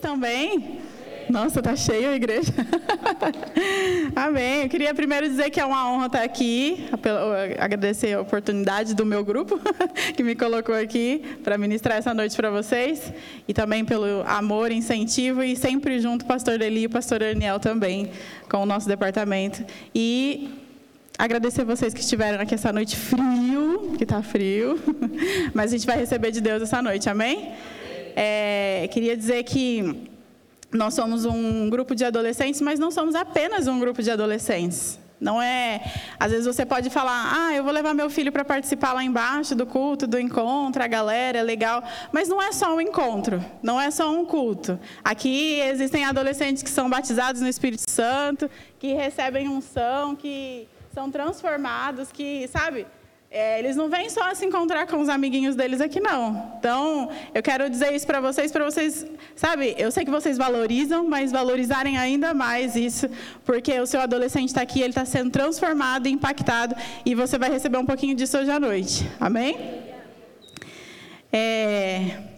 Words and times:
Vocês? 0.00 0.80
Nossa, 1.28 1.60
tá 1.60 1.74
cheio 1.74 2.10
a 2.10 2.14
igreja. 2.14 2.52
Amém. 4.14 4.62
Eu 4.62 4.68
queria 4.68 4.94
primeiro 4.94 5.28
dizer 5.28 5.50
que 5.50 5.58
é 5.58 5.64
uma 5.64 5.90
honra 5.90 6.06
estar 6.06 6.22
aqui, 6.22 6.86
agradecer 7.58 8.12
a 8.12 8.20
oportunidade 8.20 8.94
do 8.94 9.04
meu 9.04 9.24
grupo 9.24 9.58
que 10.14 10.22
me 10.22 10.34
colocou 10.34 10.74
aqui 10.74 11.38
para 11.42 11.58
ministrar 11.58 11.96
essa 11.96 12.14
noite 12.14 12.36
para 12.36 12.50
vocês 12.50 13.12
e 13.48 13.54
também 13.54 13.84
pelo 13.84 14.22
amor, 14.26 14.70
incentivo 14.70 15.42
e 15.42 15.56
sempre 15.56 15.98
junto 15.98 16.26
pastor 16.26 16.60
Eli 16.60 16.84
e 16.84 16.88
pastor 16.88 17.20
Daniel 17.20 17.58
também 17.58 18.10
com 18.48 18.58
o 18.58 18.66
nosso 18.66 18.86
departamento. 18.86 19.64
E 19.94 20.50
agradecer 21.18 21.64
vocês 21.64 21.92
que 21.92 22.00
estiveram 22.00 22.40
aqui 22.40 22.54
essa 22.54 22.72
noite 22.72 22.96
frio, 22.96 23.94
que 23.96 24.04
está 24.04 24.22
frio, 24.22 24.78
mas 25.54 25.72
a 25.72 25.76
gente 25.76 25.86
vai 25.86 25.96
receber 25.96 26.30
de 26.30 26.40
Deus 26.40 26.62
essa 26.62 26.80
noite. 26.82 27.08
Amém? 27.08 27.52
É, 28.18 28.88
queria 28.90 29.14
dizer 29.14 29.42
que 29.44 30.08
nós 30.72 30.94
somos 30.94 31.26
um 31.26 31.68
grupo 31.68 31.94
de 31.94 32.02
adolescentes, 32.02 32.62
mas 32.62 32.78
não 32.78 32.90
somos 32.90 33.14
apenas 33.14 33.66
um 33.66 33.78
grupo 33.78 34.02
de 34.02 34.10
adolescentes. 34.10 34.98
Não 35.20 35.40
é. 35.40 35.82
Às 36.18 36.30
vezes 36.30 36.46
você 36.46 36.64
pode 36.66 36.90
falar, 36.90 37.32
ah, 37.34 37.54
eu 37.54 37.62
vou 37.62 37.72
levar 37.72 37.94
meu 37.94 38.10
filho 38.10 38.30
para 38.30 38.44
participar 38.44 38.92
lá 38.92 39.02
embaixo 39.02 39.54
do 39.54 39.66
culto, 39.66 40.06
do 40.06 40.18
encontro, 40.18 40.82
a 40.82 40.86
galera, 40.86 41.38
é 41.38 41.42
legal. 41.42 41.82
Mas 42.10 42.28
não 42.28 42.42
é 42.42 42.52
só 42.52 42.74
um 42.74 42.80
encontro, 42.80 43.42
não 43.62 43.80
é 43.80 43.90
só 43.90 44.10
um 44.10 44.24
culto. 44.24 44.78
Aqui 45.04 45.60
existem 45.60 46.04
adolescentes 46.04 46.62
que 46.62 46.70
são 46.70 46.88
batizados 46.88 47.40
no 47.40 47.48
Espírito 47.48 47.90
Santo, 47.90 48.50
que 48.78 48.92
recebem 48.94 49.48
unção, 49.48 50.14
que 50.16 50.68
são 50.92 51.10
transformados, 51.10 52.10
que, 52.12 52.48
sabe, 52.48 52.86
é, 53.36 53.58
eles 53.58 53.76
não 53.76 53.90
vêm 53.90 54.08
só 54.08 54.32
se 54.34 54.46
encontrar 54.46 54.86
com 54.86 54.98
os 54.98 55.10
amiguinhos 55.10 55.54
deles 55.54 55.82
aqui, 55.82 56.00
não. 56.00 56.54
Então, 56.58 57.10
eu 57.34 57.42
quero 57.42 57.68
dizer 57.68 57.92
isso 57.92 58.06
para 58.06 58.18
vocês, 58.18 58.50
para 58.50 58.64
vocês, 58.64 59.04
sabe, 59.34 59.74
eu 59.76 59.92
sei 59.92 60.06
que 60.06 60.10
vocês 60.10 60.38
valorizam, 60.38 61.06
mas 61.06 61.32
valorizarem 61.32 61.98
ainda 61.98 62.32
mais 62.32 62.74
isso, 62.74 63.10
porque 63.44 63.78
o 63.78 63.86
seu 63.86 64.00
adolescente 64.00 64.48
está 64.48 64.62
aqui, 64.62 64.80
ele 64.80 64.88
está 64.88 65.04
sendo 65.04 65.30
transformado, 65.30 66.06
impactado, 66.08 66.74
e 67.04 67.14
você 67.14 67.36
vai 67.36 67.50
receber 67.50 67.76
um 67.76 67.84
pouquinho 67.84 68.14
disso 68.14 68.38
hoje 68.38 68.50
à 68.50 68.58
noite. 68.58 69.06
Amém? 69.20 69.82
É... 71.30 72.35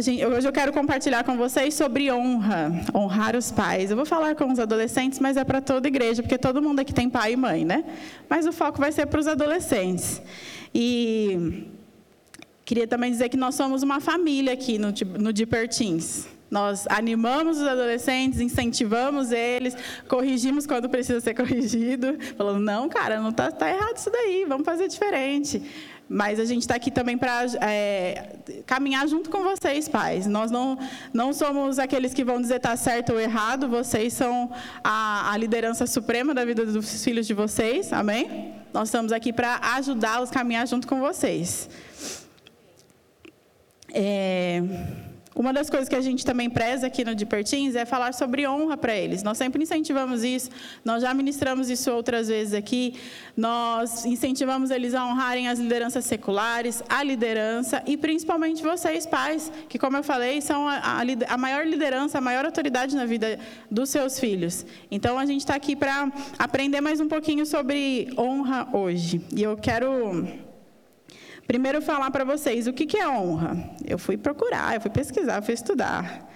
Gente, 0.00 0.24
hoje 0.24 0.48
eu 0.48 0.52
quero 0.52 0.72
compartilhar 0.72 1.22
com 1.22 1.36
vocês 1.36 1.74
sobre 1.74 2.10
honra, 2.10 2.72
honrar 2.94 3.36
os 3.36 3.50
pais. 3.50 3.90
Eu 3.90 3.96
vou 3.96 4.06
falar 4.06 4.34
com 4.34 4.50
os 4.50 4.58
adolescentes, 4.58 5.18
mas 5.18 5.36
é 5.36 5.44
para 5.44 5.60
toda 5.60 5.86
igreja, 5.86 6.22
porque 6.22 6.38
todo 6.38 6.62
mundo 6.62 6.80
aqui 6.80 6.94
tem 6.94 7.10
pai 7.10 7.34
e 7.34 7.36
mãe, 7.36 7.62
né? 7.62 7.84
Mas 8.26 8.46
o 8.46 8.52
foco 8.52 8.80
vai 8.80 8.90
ser 8.90 9.04
para 9.04 9.20
os 9.20 9.26
adolescentes. 9.26 10.22
E 10.74 11.66
queria 12.64 12.88
também 12.88 13.10
dizer 13.10 13.28
que 13.28 13.36
nós 13.36 13.54
somos 13.54 13.82
uma 13.82 14.00
família 14.00 14.54
aqui 14.54 14.78
no, 14.78 14.94
no 15.18 15.30
Dipertins. 15.30 16.26
Nós 16.50 16.86
animamos 16.88 17.58
os 17.58 17.66
adolescentes, 17.66 18.40
incentivamos 18.40 19.30
eles, 19.30 19.76
corrigimos 20.08 20.66
quando 20.66 20.88
precisa 20.88 21.20
ser 21.20 21.32
corrigido, 21.36 22.16
falando: 22.36 22.60
não, 22.60 22.88
cara, 22.88 23.20
não 23.20 23.28
está 23.28 23.50
tá 23.50 23.68
errado 23.68 23.98
isso 23.98 24.10
daí, 24.10 24.46
vamos 24.48 24.64
fazer 24.64 24.88
diferente. 24.88 25.62
Mas 26.08 26.38
a 26.38 26.44
gente 26.44 26.62
está 26.62 26.74
aqui 26.74 26.90
também 26.90 27.16
para 27.16 27.44
é, 27.60 28.36
caminhar 28.66 29.06
junto 29.08 29.30
com 29.30 29.42
vocês, 29.42 29.88
pais. 29.88 30.26
Nós 30.26 30.50
não, 30.50 30.78
não 31.12 31.32
somos 31.32 31.78
aqueles 31.78 32.12
que 32.12 32.22
vão 32.22 32.40
dizer 32.40 32.56
está 32.56 32.76
certo 32.76 33.12
ou 33.14 33.20
errado, 33.20 33.68
vocês 33.68 34.12
são 34.12 34.50
a, 34.84 35.32
a 35.32 35.36
liderança 35.36 35.86
suprema 35.86 36.34
da 36.34 36.44
vida 36.44 36.66
dos 36.66 37.02
filhos 37.02 37.26
de 37.26 37.34
vocês, 37.34 37.92
amém? 37.92 38.52
Nós 38.72 38.88
estamos 38.88 39.12
aqui 39.12 39.32
para 39.32 39.58
ajudá-los 39.74 40.30
a 40.30 40.32
caminhar 40.32 40.66
junto 40.66 40.86
com 40.86 41.00
vocês. 41.00 41.68
É. 43.94 45.11
Uma 45.34 45.52
das 45.52 45.70
coisas 45.70 45.88
que 45.88 45.94
a 45.94 46.00
gente 46.00 46.26
também 46.26 46.50
preza 46.50 46.86
aqui 46.86 47.04
no 47.04 47.14
Dipertins 47.14 47.74
é 47.74 47.86
falar 47.86 48.12
sobre 48.12 48.46
honra 48.46 48.76
para 48.76 48.94
eles. 48.94 49.22
Nós 49.22 49.38
sempre 49.38 49.62
incentivamos 49.62 50.22
isso, 50.22 50.50
nós 50.84 51.02
já 51.02 51.14
ministramos 51.14 51.70
isso 51.70 51.90
outras 51.90 52.28
vezes 52.28 52.52
aqui. 52.52 52.94
Nós 53.36 54.04
incentivamos 54.04 54.70
eles 54.70 54.94
a 54.94 55.06
honrarem 55.06 55.48
as 55.48 55.58
lideranças 55.58 56.04
seculares, 56.04 56.82
a 56.88 57.02
liderança 57.02 57.82
e 57.86 57.96
principalmente 57.96 58.62
vocês, 58.62 59.06
pais, 59.06 59.50
que, 59.68 59.78
como 59.78 59.96
eu 59.96 60.02
falei, 60.02 60.40
são 60.42 60.68
a, 60.68 60.76
a, 60.76 61.34
a 61.34 61.38
maior 61.38 61.66
liderança, 61.66 62.18
a 62.18 62.20
maior 62.20 62.44
autoridade 62.44 62.94
na 62.94 63.06
vida 63.06 63.38
dos 63.70 63.88
seus 63.88 64.20
filhos. 64.20 64.66
Então, 64.90 65.18
a 65.18 65.24
gente 65.24 65.40
está 65.40 65.54
aqui 65.54 65.74
para 65.74 66.12
aprender 66.38 66.80
mais 66.80 67.00
um 67.00 67.08
pouquinho 67.08 67.46
sobre 67.46 68.12
honra 68.18 68.68
hoje. 68.72 69.22
E 69.34 69.42
eu 69.42 69.56
quero 69.56 70.51
Primeiro, 71.46 71.82
falar 71.82 72.10
para 72.10 72.24
vocês 72.24 72.66
o 72.66 72.72
que 72.72 72.96
é 72.96 73.08
honra. 73.08 73.56
Eu 73.84 73.98
fui 73.98 74.16
procurar, 74.16 74.74
eu 74.74 74.80
fui 74.80 74.90
pesquisar, 74.90 75.36
eu 75.36 75.42
fui 75.42 75.54
estudar. 75.54 76.28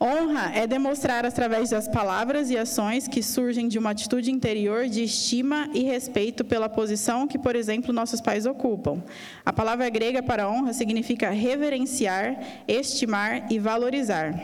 Honra 0.00 0.52
é 0.54 0.66
demonstrar 0.66 1.24
através 1.24 1.70
das 1.70 1.88
palavras 1.88 2.50
e 2.50 2.58
ações 2.58 3.06
que 3.06 3.22
surgem 3.22 3.68
de 3.68 3.78
uma 3.78 3.90
atitude 3.90 4.30
interior 4.30 4.86
de 4.86 5.04
estima 5.04 5.68
e 5.72 5.82
respeito 5.82 6.44
pela 6.44 6.68
posição 6.68 7.28
que, 7.28 7.38
por 7.38 7.54
exemplo, 7.54 7.92
nossos 7.92 8.20
pais 8.20 8.44
ocupam. 8.44 9.02
A 9.46 9.52
palavra 9.52 9.88
grega 9.88 10.22
para 10.22 10.48
honra 10.48 10.72
significa 10.72 11.30
reverenciar, 11.30 12.38
estimar 12.66 13.50
e 13.50 13.58
valorizar. 13.58 14.34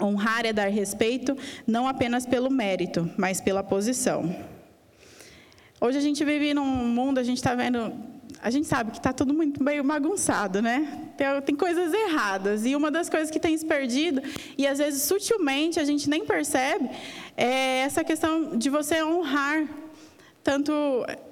Honrar 0.00 0.46
é 0.46 0.52
dar 0.52 0.68
respeito 0.68 1.36
não 1.66 1.86
apenas 1.86 2.24
pelo 2.24 2.50
mérito, 2.50 3.10
mas 3.18 3.40
pela 3.40 3.62
posição. 3.62 4.34
Hoje 5.80 5.98
a 5.98 6.00
gente 6.00 6.24
vive 6.24 6.54
num 6.54 6.64
mundo, 6.64 7.18
a 7.18 7.22
gente 7.22 7.36
está 7.38 7.54
vendo 7.54 7.92
a 8.42 8.50
gente 8.50 8.66
sabe 8.66 8.90
que 8.90 8.98
está 8.98 9.12
tudo 9.12 9.34
muito 9.34 9.62
meio 9.62 9.84
bagunçado, 9.84 10.62
né? 10.62 11.10
Tem, 11.16 11.26
tem, 11.42 11.56
coisas 11.56 11.92
erradas. 11.92 12.64
E 12.64 12.74
uma 12.74 12.90
das 12.90 13.08
coisas 13.08 13.30
que 13.30 13.38
tem 13.38 13.56
se 13.56 13.66
perdido, 13.66 14.22
e 14.56 14.66
às 14.66 14.78
vezes 14.78 15.02
sutilmente 15.02 15.78
a 15.78 15.84
gente 15.84 16.08
nem 16.08 16.24
percebe, 16.24 16.88
é 17.36 17.80
essa 17.80 18.02
questão 18.02 18.56
de 18.56 18.70
você 18.70 19.02
honrar 19.02 19.68
tanto 20.42 20.72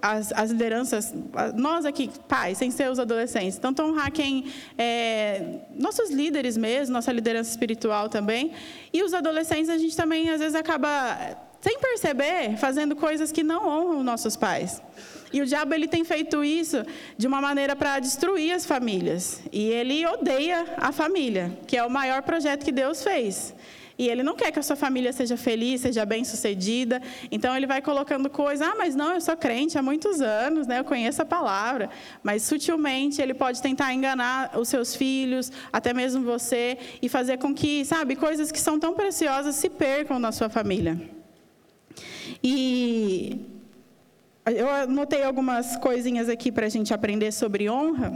as, 0.02 0.32
as 0.32 0.50
lideranças, 0.50 1.14
nós 1.54 1.86
aqui, 1.86 2.10
pais, 2.28 2.58
sem 2.58 2.70
ser 2.70 2.90
os 2.90 2.98
adolescentes, 2.98 3.56
tanto 3.58 3.82
honrar 3.82 4.12
quem, 4.12 4.44
é, 4.76 5.60
nossos 5.74 6.10
líderes 6.10 6.58
mesmo, 6.58 6.92
nossa 6.92 7.10
liderança 7.10 7.50
espiritual 7.50 8.10
também, 8.10 8.52
e 8.92 9.02
os 9.02 9.14
adolescentes 9.14 9.70
a 9.70 9.78
gente 9.78 9.96
também 9.96 10.28
às 10.28 10.40
vezes 10.40 10.54
acaba, 10.54 11.38
sem 11.60 11.78
perceber, 11.78 12.58
fazendo 12.58 12.94
coisas 12.94 13.32
que 13.32 13.42
não 13.42 13.66
honram 13.66 14.04
nossos 14.04 14.36
pais. 14.36 14.82
E 15.32 15.42
o 15.42 15.46
diabo 15.46 15.74
ele 15.74 15.86
tem 15.86 16.04
feito 16.04 16.42
isso 16.42 16.84
de 17.16 17.26
uma 17.26 17.40
maneira 17.40 17.76
para 17.76 17.98
destruir 17.98 18.52
as 18.52 18.64
famílias. 18.64 19.42
E 19.52 19.68
ele 19.68 20.06
odeia 20.06 20.64
a 20.76 20.90
família, 20.92 21.58
que 21.66 21.76
é 21.76 21.84
o 21.84 21.90
maior 21.90 22.22
projeto 22.22 22.64
que 22.64 22.72
Deus 22.72 23.02
fez. 23.02 23.54
E 23.98 24.08
ele 24.08 24.22
não 24.22 24.36
quer 24.36 24.52
que 24.52 24.60
a 24.60 24.62
sua 24.62 24.76
família 24.76 25.12
seja 25.12 25.36
feliz, 25.36 25.80
seja 25.80 26.06
bem-sucedida. 26.06 27.02
Então 27.32 27.56
ele 27.56 27.66
vai 27.66 27.82
colocando 27.82 28.30
coisas, 28.30 28.66
ah, 28.66 28.74
mas 28.78 28.94
não, 28.94 29.14
eu 29.14 29.20
sou 29.20 29.36
crente 29.36 29.76
há 29.76 29.82
muitos 29.82 30.20
anos, 30.20 30.68
né? 30.68 30.78
Eu 30.78 30.84
conheço 30.84 31.20
a 31.20 31.24
palavra. 31.24 31.90
Mas 32.22 32.44
sutilmente 32.44 33.20
ele 33.20 33.34
pode 33.34 33.60
tentar 33.60 33.92
enganar 33.92 34.56
os 34.56 34.68
seus 34.68 34.94
filhos, 34.94 35.50
até 35.72 35.92
mesmo 35.92 36.22
você, 36.22 36.78
e 37.02 37.08
fazer 37.08 37.38
com 37.38 37.52
que, 37.52 37.84
sabe, 37.84 38.14
coisas 38.14 38.52
que 38.52 38.60
são 38.60 38.78
tão 38.78 38.94
preciosas 38.94 39.56
se 39.56 39.68
percam 39.68 40.20
na 40.20 40.30
sua 40.30 40.48
família. 40.48 40.96
E 42.42 43.57
eu 44.56 44.70
anotei 44.70 45.22
algumas 45.22 45.76
coisinhas 45.76 46.28
aqui 46.28 46.50
para 46.50 46.66
a 46.66 46.68
gente 46.68 46.94
aprender 46.94 47.32
sobre 47.32 47.68
honra. 47.68 48.12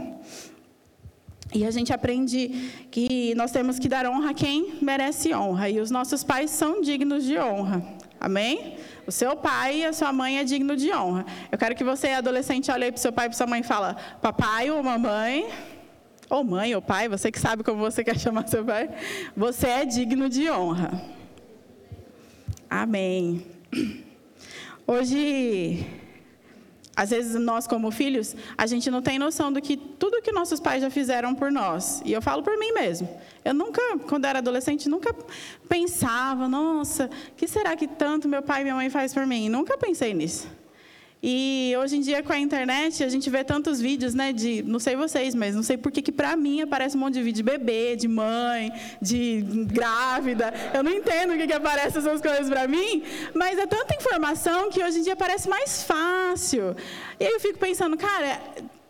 E 1.53 1.65
a 1.65 1.71
gente 1.71 1.93
aprende 1.93 2.87
que 2.89 3.35
nós 3.35 3.51
temos 3.51 3.77
que 3.77 3.87
dar 3.87 4.07
honra 4.07 4.31
a 4.31 4.33
quem 4.33 4.73
merece 4.81 5.33
honra. 5.33 5.69
E 5.69 5.79
os 5.79 5.91
nossos 5.91 6.23
pais 6.23 6.49
são 6.49 6.81
dignos 6.81 7.23
de 7.23 7.37
honra. 7.37 7.83
Amém? 8.19 8.77
O 9.05 9.11
seu 9.11 9.35
pai 9.35 9.79
e 9.79 9.85
a 9.85 9.93
sua 9.93 10.11
mãe 10.11 10.39
é 10.39 10.43
digno 10.43 10.75
de 10.75 10.91
honra. 10.91 11.25
Eu 11.51 11.57
quero 11.57 11.75
que 11.75 11.83
você, 11.83 12.07
adolescente, 12.09 12.71
olhe 12.71 12.91
para 12.91 12.97
o 12.97 13.01
seu 13.01 13.11
pai 13.11 13.25
e 13.25 13.29
para 13.29 13.37
sua 13.37 13.47
mãe 13.47 13.59
e 13.59 13.63
fala, 13.63 13.95
papai 14.21 14.71
ou 14.71 14.81
mamãe, 14.81 15.47
ou 16.29 16.43
mãe 16.43 16.73
ou 16.73 16.81
pai, 16.81 17.07
você 17.07 17.31
que 17.31 17.39
sabe 17.39 17.63
como 17.63 17.79
você 17.79 18.01
quer 18.05 18.17
chamar 18.17 18.47
seu 18.47 18.63
pai, 18.63 18.89
você 19.35 19.67
é 19.67 19.85
digno 19.85 20.29
de 20.29 20.49
honra. 20.49 21.01
Amém. 22.69 23.45
Hoje 24.87 25.85
às 26.95 27.09
vezes 27.09 27.39
nós 27.39 27.65
como 27.65 27.89
filhos, 27.89 28.35
a 28.57 28.67
gente 28.67 28.89
não 28.91 29.01
tem 29.01 29.17
noção 29.17 29.51
do 29.51 29.61
que 29.61 29.75
tudo 29.75 30.21
que 30.21 30.31
nossos 30.31 30.59
pais 30.59 30.81
já 30.81 30.89
fizeram 30.89 31.33
por 31.33 31.51
nós. 31.51 32.01
E 32.05 32.13
eu 32.13 32.21
falo 32.21 32.43
por 32.43 32.57
mim 32.57 32.71
mesmo. 32.71 33.09
Eu 33.43 33.53
nunca, 33.53 33.81
quando 34.07 34.25
era 34.25 34.39
adolescente, 34.39 34.87
nunca 34.87 35.15
pensava, 35.67 36.47
nossa, 36.47 37.09
que 37.35 37.47
será 37.47 37.75
que 37.75 37.87
tanto 37.87 38.27
meu 38.27 38.41
pai 38.41 38.61
e 38.61 38.63
minha 38.63 38.75
mãe 38.75 38.89
faz 38.89 39.13
por 39.13 39.25
mim? 39.25 39.49
Nunca 39.49 39.77
pensei 39.77 40.13
nisso. 40.13 40.47
E 41.25 41.73
hoje 41.79 41.95
em 41.95 42.01
dia, 42.01 42.21
com 42.21 42.33
a 42.33 42.37
internet, 42.37 43.01
a 43.01 43.07
gente 43.07 43.29
vê 43.29 43.45
tantos 43.45 43.79
vídeos, 43.79 44.13
né? 44.13 44.33
De, 44.33 44.61
não 44.63 44.77
sei 44.77 44.93
vocês, 44.97 45.33
mas 45.33 45.55
não 45.55 45.63
sei 45.63 45.77
por 45.77 45.89
que 45.89 46.11
para 46.11 46.35
mim 46.35 46.61
aparece 46.61 46.97
um 46.97 46.99
monte 46.99 47.13
de 47.13 47.23
vídeo 47.23 47.37
de 47.37 47.43
bebê, 47.43 47.95
de 47.95 48.09
mãe, 48.09 48.69
de 49.01 49.41
grávida. 49.67 50.53
Eu 50.73 50.83
não 50.83 50.91
entendo 50.91 51.33
o 51.33 51.37
que, 51.37 51.47
que 51.47 51.53
aparece 51.53 51.99
essas 51.99 52.19
coisas 52.19 52.49
para 52.49 52.67
mim, 52.67 53.03
mas 53.33 53.57
é 53.57 53.65
tanta 53.65 53.95
informação 53.95 54.69
que 54.69 54.83
hoje 54.83 54.99
em 54.99 55.03
dia 55.03 55.15
parece 55.15 55.47
mais 55.47 55.83
fácil. 55.83 56.75
E 57.17 57.25
aí 57.25 57.31
eu 57.31 57.39
fico 57.39 57.57
pensando, 57.57 57.95
cara, 57.95 58.41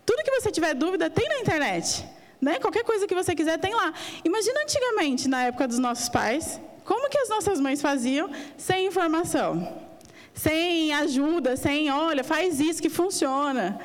tudo 0.04 0.24
que 0.24 0.32
você 0.32 0.50
tiver 0.50 0.74
dúvida 0.74 1.08
tem 1.08 1.28
na 1.28 1.38
internet. 1.38 2.04
né? 2.40 2.58
Qualquer 2.58 2.82
coisa 2.82 3.06
que 3.06 3.14
você 3.14 3.32
quiser 3.36 3.58
tem 3.60 3.72
lá. 3.72 3.94
Imagina 4.24 4.60
antigamente, 4.60 5.28
na 5.28 5.44
época 5.44 5.68
dos 5.68 5.78
nossos 5.78 6.08
pais, 6.08 6.60
como 6.84 7.08
que 7.08 7.16
as 7.16 7.28
nossas 7.28 7.60
mães 7.60 7.80
faziam 7.80 8.28
sem 8.58 8.86
informação? 8.86 9.93
Sem 10.34 10.92
ajuda, 10.92 11.56
sem, 11.56 11.90
olha, 11.90 12.24
faz 12.24 12.60
isso 12.60 12.82
que 12.82 12.90
funciona. 12.90 13.80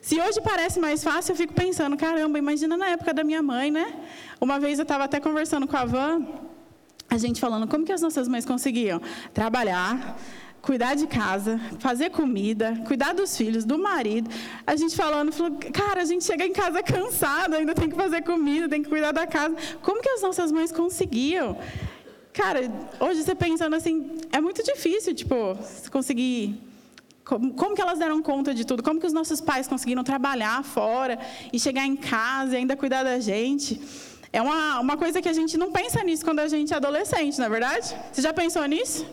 Se 0.00 0.20
hoje 0.20 0.40
parece 0.40 0.80
mais 0.80 1.04
fácil, 1.04 1.32
eu 1.32 1.36
fico 1.36 1.52
pensando, 1.52 1.96
caramba, 1.96 2.36
imagina 2.38 2.76
na 2.76 2.88
época 2.88 3.14
da 3.14 3.22
minha 3.22 3.42
mãe, 3.42 3.70
né? 3.70 3.94
Uma 4.40 4.58
vez 4.58 4.78
eu 4.78 4.82
estava 4.82 5.04
até 5.04 5.20
conversando 5.20 5.66
com 5.66 5.76
a 5.76 5.84
Van, 5.84 6.26
a 7.08 7.18
gente 7.18 7.38
falando 7.38 7.68
como 7.68 7.84
que 7.84 7.92
as 7.92 8.00
nossas 8.00 8.26
mães 8.26 8.44
conseguiam 8.44 9.00
trabalhar, 9.34 10.18
cuidar 10.62 10.94
de 10.94 11.06
casa, 11.06 11.60
fazer 11.78 12.10
comida, 12.10 12.82
cuidar 12.86 13.12
dos 13.12 13.36
filhos, 13.36 13.64
do 13.64 13.78
marido. 13.78 14.30
A 14.66 14.74
gente 14.76 14.96
falando, 14.96 15.30
falou, 15.30 15.58
cara, 15.72 16.00
a 16.00 16.04
gente 16.04 16.24
chega 16.24 16.46
em 16.46 16.52
casa 16.52 16.82
cansado, 16.82 17.54
ainda 17.54 17.74
tem 17.74 17.88
que 17.88 17.94
fazer 17.96 18.22
comida, 18.22 18.68
tem 18.68 18.82
que 18.82 18.88
cuidar 18.88 19.12
da 19.12 19.26
casa. 19.26 19.54
Como 19.82 20.00
que 20.00 20.08
as 20.08 20.22
nossas 20.22 20.50
mães 20.50 20.72
conseguiam? 20.72 21.58
Cara, 22.32 22.60
hoje 22.98 23.22
você 23.22 23.34
pensando 23.34 23.76
assim, 23.76 24.18
é 24.32 24.40
muito 24.40 24.62
difícil, 24.62 25.14
tipo, 25.14 25.36
conseguir. 25.90 26.58
Como, 27.24 27.52
como, 27.52 27.74
que 27.74 27.82
elas 27.82 27.98
deram 27.98 28.22
conta 28.22 28.54
de 28.54 28.64
tudo? 28.64 28.82
Como 28.82 28.98
que 28.98 29.06
os 29.06 29.12
nossos 29.12 29.40
pais 29.40 29.68
conseguiram 29.68 30.02
trabalhar 30.02 30.64
fora 30.64 31.18
e 31.52 31.60
chegar 31.60 31.86
em 31.86 31.94
casa 31.94 32.54
e 32.54 32.56
ainda 32.56 32.74
cuidar 32.74 33.04
da 33.04 33.20
gente? 33.20 33.80
É 34.32 34.40
uma, 34.40 34.80
uma 34.80 34.96
coisa 34.96 35.20
que 35.20 35.28
a 35.28 35.32
gente 35.32 35.58
não 35.58 35.70
pensa 35.70 36.02
nisso 36.02 36.24
quando 36.24 36.38
a 36.38 36.48
gente 36.48 36.72
é 36.72 36.76
adolescente, 36.76 37.38
não 37.38 37.46
é 37.46 37.50
verdade? 37.50 37.94
Você 38.10 38.22
já 38.22 38.32
pensou 38.32 38.64
nisso? 38.64 39.06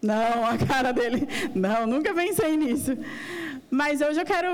Não, 0.00 0.46
a 0.46 0.56
cara 0.56 0.92
dele. 0.92 1.28
Não, 1.54 1.86
nunca 1.86 2.14
pensei 2.14 2.56
nisso. 2.56 2.96
Mas 3.80 4.02
hoje 4.02 4.20
eu 4.20 4.26
quero 4.26 4.52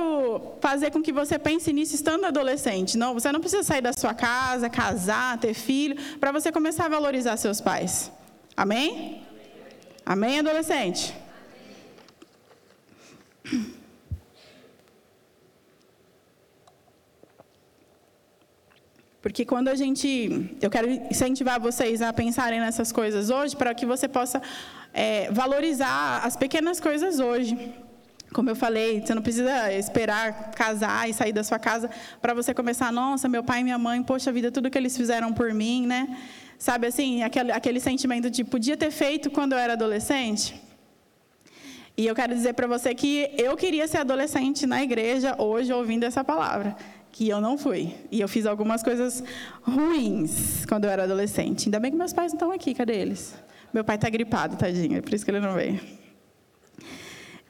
fazer 0.60 0.92
com 0.92 1.02
que 1.02 1.12
você 1.12 1.36
pense 1.40 1.72
nisso 1.72 1.92
estando 1.92 2.24
adolescente. 2.24 2.96
Não, 2.96 3.14
você 3.14 3.32
não 3.32 3.40
precisa 3.40 3.64
sair 3.64 3.82
da 3.82 3.92
sua 3.92 4.14
casa, 4.14 4.70
casar, 4.70 5.40
ter 5.40 5.54
filho, 5.54 5.96
para 6.20 6.30
você 6.30 6.52
começar 6.52 6.84
a 6.84 6.88
valorizar 6.88 7.36
seus 7.36 7.60
pais. 7.60 8.12
Amém? 8.56 9.20
Amém, 10.06 10.38
adolescente? 10.38 11.12
Porque 19.20 19.44
quando 19.44 19.66
a 19.66 19.74
gente. 19.74 20.08
Eu 20.62 20.70
quero 20.70 20.88
incentivar 20.88 21.58
vocês 21.58 22.00
a 22.00 22.12
pensarem 22.12 22.60
nessas 22.60 22.92
coisas 22.92 23.30
hoje, 23.30 23.56
para 23.56 23.74
que 23.74 23.84
você 23.84 24.06
possa 24.06 24.40
é, 24.94 25.28
valorizar 25.32 26.20
as 26.24 26.36
pequenas 26.36 26.78
coisas 26.78 27.18
hoje. 27.18 27.58
Como 28.32 28.50
eu 28.50 28.56
falei, 28.56 29.00
você 29.00 29.14
não 29.14 29.22
precisa 29.22 29.72
esperar 29.72 30.50
casar 30.50 31.08
e 31.08 31.14
sair 31.14 31.32
da 31.32 31.42
sua 31.42 31.58
casa 31.58 31.88
para 32.20 32.34
você 32.34 32.52
começar, 32.52 32.92
nossa, 32.92 33.28
meu 33.28 33.42
pai 33.42 33.60
e 33.60 33.64
minha 33.64 33.78
mãe, 33.78 34.02
poxa 34.02 34.30
vida, 34.30 34.52
tudo 34.52 34.70
que 34.70 34.76
eles 34.76 34.96
fizeram 34.96 35.32
por 35.32 35.54
mim, 35.54 35.86
né? 35.86 36.16
Sabe 36.58 36.86
assim, 36.88 37.22
aquele, 37.22 37.52
aquele 37.52 37.80
sentimento 37.80 38.28
de 38.28 38.44
podia 38.44 38.76
ter 38.76 38.90
feito 38.90 39.30
quando 39.30 39.52
eu 39.52 39.58
era 39.58 39.72
adolescente. 39.74 40.60
E 41.96 42.06
eu 42.06 42.14
quero 42.14 42.34
dizer 42.34 42.52
para 42.52 42.66
você 42.66 42.94
que 42.94 43.30
eu 43.36 43.56
queria 43.56 43.88
ser 43.88 43.98
adolescente 43.98 44.66
na 44.66 44.82
igreja 44.82 45.34
hoje 45.38 45.72
ouvindo 45.72 46.04
essa 46.04 46.22
palavra, 46.22 46.76
que 47.10 47.28
eu 47.28 47.40
não 47.40 47.56
fui. 47.56 47.94
E 48.10 48.20
eu 48.20 48.28
fiz 48.28 48.44
algumas 48.46 48.82
coisas 48.82 49.24
ruins 49.62 50.64
quando 50.66 50.84
eu 50.84 50.90
era 50.90 51.04
adolescente. 51.04 51.66
Ainda 51.66 51.80
bem 51.80 51.90
que 51.90 51.96
meus 51.96 52.12
pais 52.12 52.32
não 52.32 52.36
estão 52.36 52.52
aqui, 52.52 52.74
cadê 52.74 52.94
eles? 52.94 53.34
Meu 53.72 53.84
pai 53.84 53.96
está 53.96 54.08
gripado, 54.08 54.56
tadinho, 54.56 54.98
é 54.98 55.00
por 55.00 55.12
isso 55.12 55.24
que 55.24 55.30
ele 55.30 55.40
não 55.40 55.54
veio. 55.54 55.97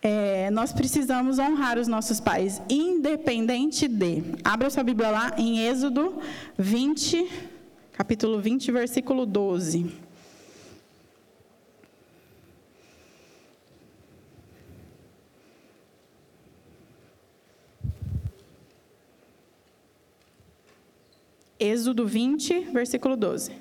É, 0.01 0.49
nós 0.51 0.73
precisamos 0.73 1.39
honrar 1.39 1.77
os 1.77 1.89
nossos 1.89 2.21
pais, 2.21 2.63
independente 2.71 3.89
de. 3.89 4.23
Abra 4.45 4.71
sua 4.71 4.85
Bíblia 4.85 5.11
lá 5.11 5.35
em 5.37 5.67
Êxodo 5.67 6.23
20, 6.57 7.29
capítulo 7.93 8.41
20, 8.41 8.71
versículo 8.71 9.27
12. 9.27 10.09
Êxodo 21.59 22.07
20, 22.07 22.61
versículo 22.71 23.17
12. 23.17 23.53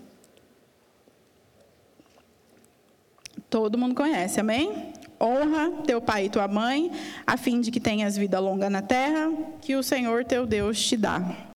Todo 3.49 3.75
mundo 3.75 3.95
conhece, 3.95 4.39
amém? 4.39 4.93
Honra 5.19 5.71
teu 5.85 5.99
pai 5.99 6.25
e 6.25 6.29
tua 6.29 6.47
mãe, 6.47 6.91
a 7.25 7.37
fim 7.37 7.59
de 7.59 7.71
que 7.71 7.79
tenhas 7.79 8.15
vida 8.15 8.39
longa 8.39 8.69
na 8.69 8.81
terra, 8.81 9.31
que 9.61 9.75
o 9.75 9.81
Senhor 9.81 10.23
teu 10.23 10.45
Deus 10.45 10.79
te 10.79 10.95
dá. 10.95 11.47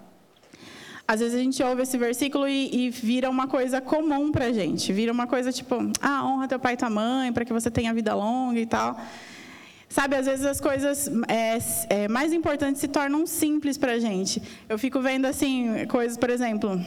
Às 1.08 1.20
vezes 1.20 1.36
a 1.38 1.44
gente 1.44 1.62
ouve 1.62 1.82
esse 1.82 1.98
versículo 1.98 2.48
e, 2.48 2.86
e 2.86 2.90
vira 2.90 3.30
uma 3.30 3.48
coisa 3.48 3.82
comum 3.82 4.32
para 4.32 4.52
gente. 4.54 4.94
Vira 4.94 5.12
uma 5.12 5.28
coisa 5.28 5.52
tipo, 5.52 5.76
ah, 6.02 6.26
honra 6.26 6.48
teu 6.48 6.60
pai 6.60 6.74
e 6.74 6.78
tua 6.78 6.90
mãe, 6.90 7.34
para 7.34 7.44
que 7.44 7.52
você 7.52 7.70
tenha 7.70 7.94
vida 7.94 8.16
longa 8.16 8.60
e 8.60 8.66
tal. 8.66 8.98
Sabe, 9.90 10.16
às 10.16 10.26
vezes 10.26 10.46
as 10.46 10.62
coisas 10.62 11.12
é, 11.28 11.58
é, 11.90 12.08
mais 12.08 12.32
importantes 12.32 12.80
se 12.80 12.88
tornam 12.88 13.28
simples 13.28 13.78
para 13.78 14.00
gente. 14.00 14.42
Eu 14.70 14.80
fico 14.80 15.02
vendo, 15.02 15.26
assim, 15.26 15.86
coisas, 15.90 16.18
por 16.18 16.30
exemplo, 16.30 16.82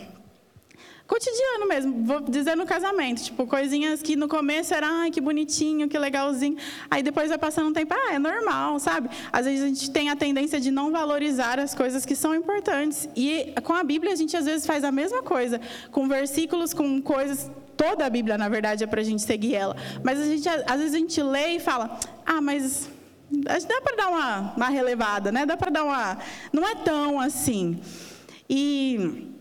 cotidiano 1.07 1.69
mesmo, 1.69 2.05
vou 2.05 2.21
dizer 2.21 2.57
no 2.57 2.65
casamento, 2.65 3.23
tipo, 3.23 3.47
coisinhas 3.47 4.01
que 4.01 4.17
no 4.17 4.27
começo 4.27 4.73
era, 4.73 4.89
ai, 4.89 5.11
que 5.11 5.21
bonitinho, 5.21 5.89
que 5.89 5.99
legalzinho, 5.99 6.57
aí 6.91 7.03
depois 7.03 7.29
vai 7.29 7.37
passando 7.37 7.69
um 7.69 7.73
tempo, 7.73 7.95
ah, 7.95 8.15
é 8.15 8.19
normal, 8.19 8.79
sabe? 8.79 9.11
Às 9.31 9.45
vezes 9.45 9.63
a 9.63 9.69
gente 9.69 9.91
tem 9.91 10.09
a 10.09 10.17
tendência 10.17 10.59
de 10.59 10.71
não 10.71 10.91
valorizar 10.91 11.59
as 11.59 11.75
coisas 11.75 12.07
que 12.07 12.17
são 12.17 12.35
importantes. 12.35 13.09
E 13.15 13.53
com 13.63 13.75
a 13.75 13.85
Bíblia 13.85 14.13
a 14.13 14.17
gente 14.17 14.35
às 14.37 14.47
vezes 14.47 14.67
faz 14.67 14.83
a 14.83 14.91
mesma 14.91 15.23
coisa, 15.23 15.61
com 15.91 16.09
versículos, 16.09 16.73
com 16.73 17.03
coisas, 17.03 17.51
toda 17.77 18.07
a 18.07 18.11
Bíblia, 18.11 18.39
na 18.39 18.49
verdade, 18.49 18.83
é 18.83 18.87
para 18.87 19.01
a 19.03 19.05
gente 19.05 19.23
seguir 19.23 19.55
ela. 19.55 19.77
Mas 20.03 20.19
a 20.19 20.25
gente, 20.25 20.49
às 20.49 20.79
vezes 20.79 20.95
a 20.95 20.99
gente 20.99 21.23
lê 21.23 21.57
e 21.57 21.61
fala, 21.61 21.99
ah, 22.25 22.41
mas 22.41 22.89
dá 23.31 23.81
para 23.83 23.97
dar 23.97 24.09
uma, 24.09 24.55
uma 24.57 24.69
relevada, 24.69 25.31
né? 25.31 25.45
Dá 25.45 25.57
para 25.57 25.71
dar 25.71 25.85
uma... 25.85 26.19
Não 26.53 26.67
é 26.67 26.75
tão 26.77 27.21
assim. 27.21 27.79
E 28.49 29.34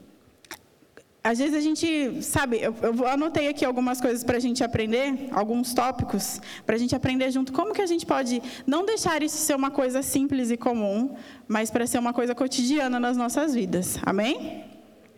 às 1.24 1.40
vezes 1.40 1.56
a 1.56 1.62
gente, 1.62 2.22
sabe, 2.22 2.60
eu, 2.62 2.75
eu 2.81 3.08
anotei 3.08 3.48
aqui 3.48 3.64
algumas 3.64 4.02
coisas 4.02 4.25
para 4.25 4.36
a 4.36 4.40
gente 4.42 4.62
aprender, 4.62 5.30
alguns 5.31 5.74
tópicos, 5.74 6.42
para 6.66 6.75
a 6.75 6.78
gente 6.78 6.94
aprender 6.94 7.31
junto 7.31 7.54
como 7.54 7.74
que 7.74 7.81
a 7.81 7.86
gente 7.86 8.06
pode 8.06 8.44
não 8.68 8.86
deixar 8.86 9.24
isso 9.24 9.38
ser 9.38 9.56
uma 9.56 9.72
coisa 9.72 10.02
simples 10.02 10.52
e 10.52 10.58
comum, 10.58 11.16
mas 11.48 11.72
para 11.72 11.88
ser 11.88 11.98
uma 11.98 12.12
coisa 12.12 12.36
cotidiana 12.36 13.00
nas 13.00 13.16
nossas 13.16 13.54
vidas. 13.54 13.98
Amém? 14.06 14.66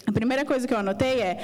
A 0.05 0.11
primeira 0.11 0.45
coisa 0.45 0.67
que 0.67 0.73
eu 0.75 0.77
anotei 0.77 1.21
é, 1.21 1.39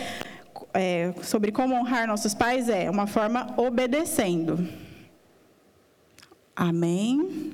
é 0.76 1.14
sobre 1.24 1.52
como 1.52 1.74
honrar 1.74 2.08
nossos 2.08 2.36
pais 2.36 2.70
é 2.70 2.88
uma 2.88 3.08
forma 3.08 3.56
obedecendo. 3.58 4.70
Amém? 6.56 7.54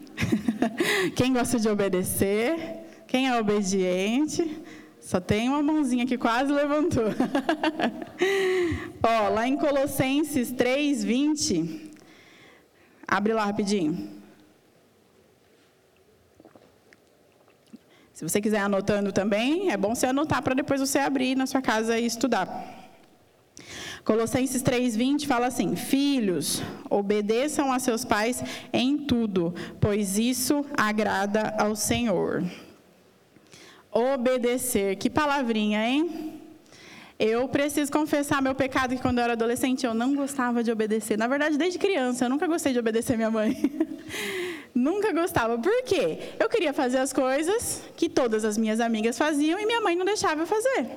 Quem 1.15 1.31
gosta 1.31 1.57
de 1.57 1.69
obedecer? 1.69 2.83
Quem 3.07 3.29
é 3.29 3.39
obediente? 3.39 4.61
Só 5.07 5.21
tem 5.21 5.47
uma 5.47 5.63
mãozinha 5.63 6.05
que 6.05 6.17
quase 6.17 6.51
levantou. 6.51 7.05
Ó, 9.01 9.29
lá 9.29 9.47
em 9.47 9.55
Colossenses 9.55 10.51
3, 10.51 11.01
20. 11.01 11.93
Abre 13.07 13.31
lá 13.31 13.45
rapidinho. 13.45 14.09
Se 18.11 18.27
você 18.27 18.41
quiser 18.41 18.59
anotando 18.59 19.13
também, 19.13 19.71
é 19.71 19.77
bom 19.77 19.95
você 19.95 20.07
anotar 20.07 20.41
para 20.41 20.53
depois 20.53 20.81
você 20.81 20.99
abrir 20.99 21.37
na 21.37 21.47
sua 21.47 21.61
casa 21.61 21.97
e 21.97 22.05
estudar. 22.05 22.45
Colossenses 24.03 24.61
3:20 24.61 25.25
fala 25.25 25.47
assim: 25.47 25.77
Filhos, 25.77 26.61
obedeçam 26.89 27.71
a 27.71 27.79
seus 27.79 28.03
pais 28.03 28.43
em 28.73 28.97
tudo, 28.97 29.55
pois 29.79 30.17
isso 30.17 30.65
agrada 30.75 31.55
ao 31.57 31.77
Senhor. 31.77 32.43
Obedecer. 33.91 34.95
Que 34.97 35.09
palavrinha, 35.09 35.87
hein? 35.87 36.41
Eu 37.19 37.47
preciso 37.47 37.91
confessar 37.91 38.43
meu 38.43 38.53
pecado 38.53 38.95
que 38.95 39.01
quando 39.01 39.17
eu 39.17 39.23
era 39.23 39.33
adolescente 39.33 39.85
eu 39.85 39.93
não 39.93 40.13
gostava 40.13 40.63
de 40.63 40.71
obedecer. 40.71 41.17
Na 41.17 41.27
verdade, 41.27 41.57
desde 41.57 41.79
criança 41.79 42.25
eu 42.25 42.29
nunca 42.29 42.45
gostei 42.45 42.73
de 42.73 42.79
obedecer 42.79 43.15
minha 43.15 43.31
mãe. 43.31 43.57
nunca 44.73 45.11
gostava. 45.11 45.57
Por 45.57 45.83
quê? 45.83 46.19
Eu 46.39 46.47
queria 46.47 46.73
fazer 46.73 46.99
as 46.99 47.11
coisas 47.11 47.81
que 47.95 48.07
todas 48.07 48.45
as 48.45 48.55
minhas 48.55 48.79
amigas 48.79 49.17
faziam 49.17 49.59
e 49.59 49.65
minha 49.65 49.81
mãe 49.81 49.95
não 49.95 50.05
deixava 50.05 50.43
eu 50.43 50.45
fazer. 50.45 50.89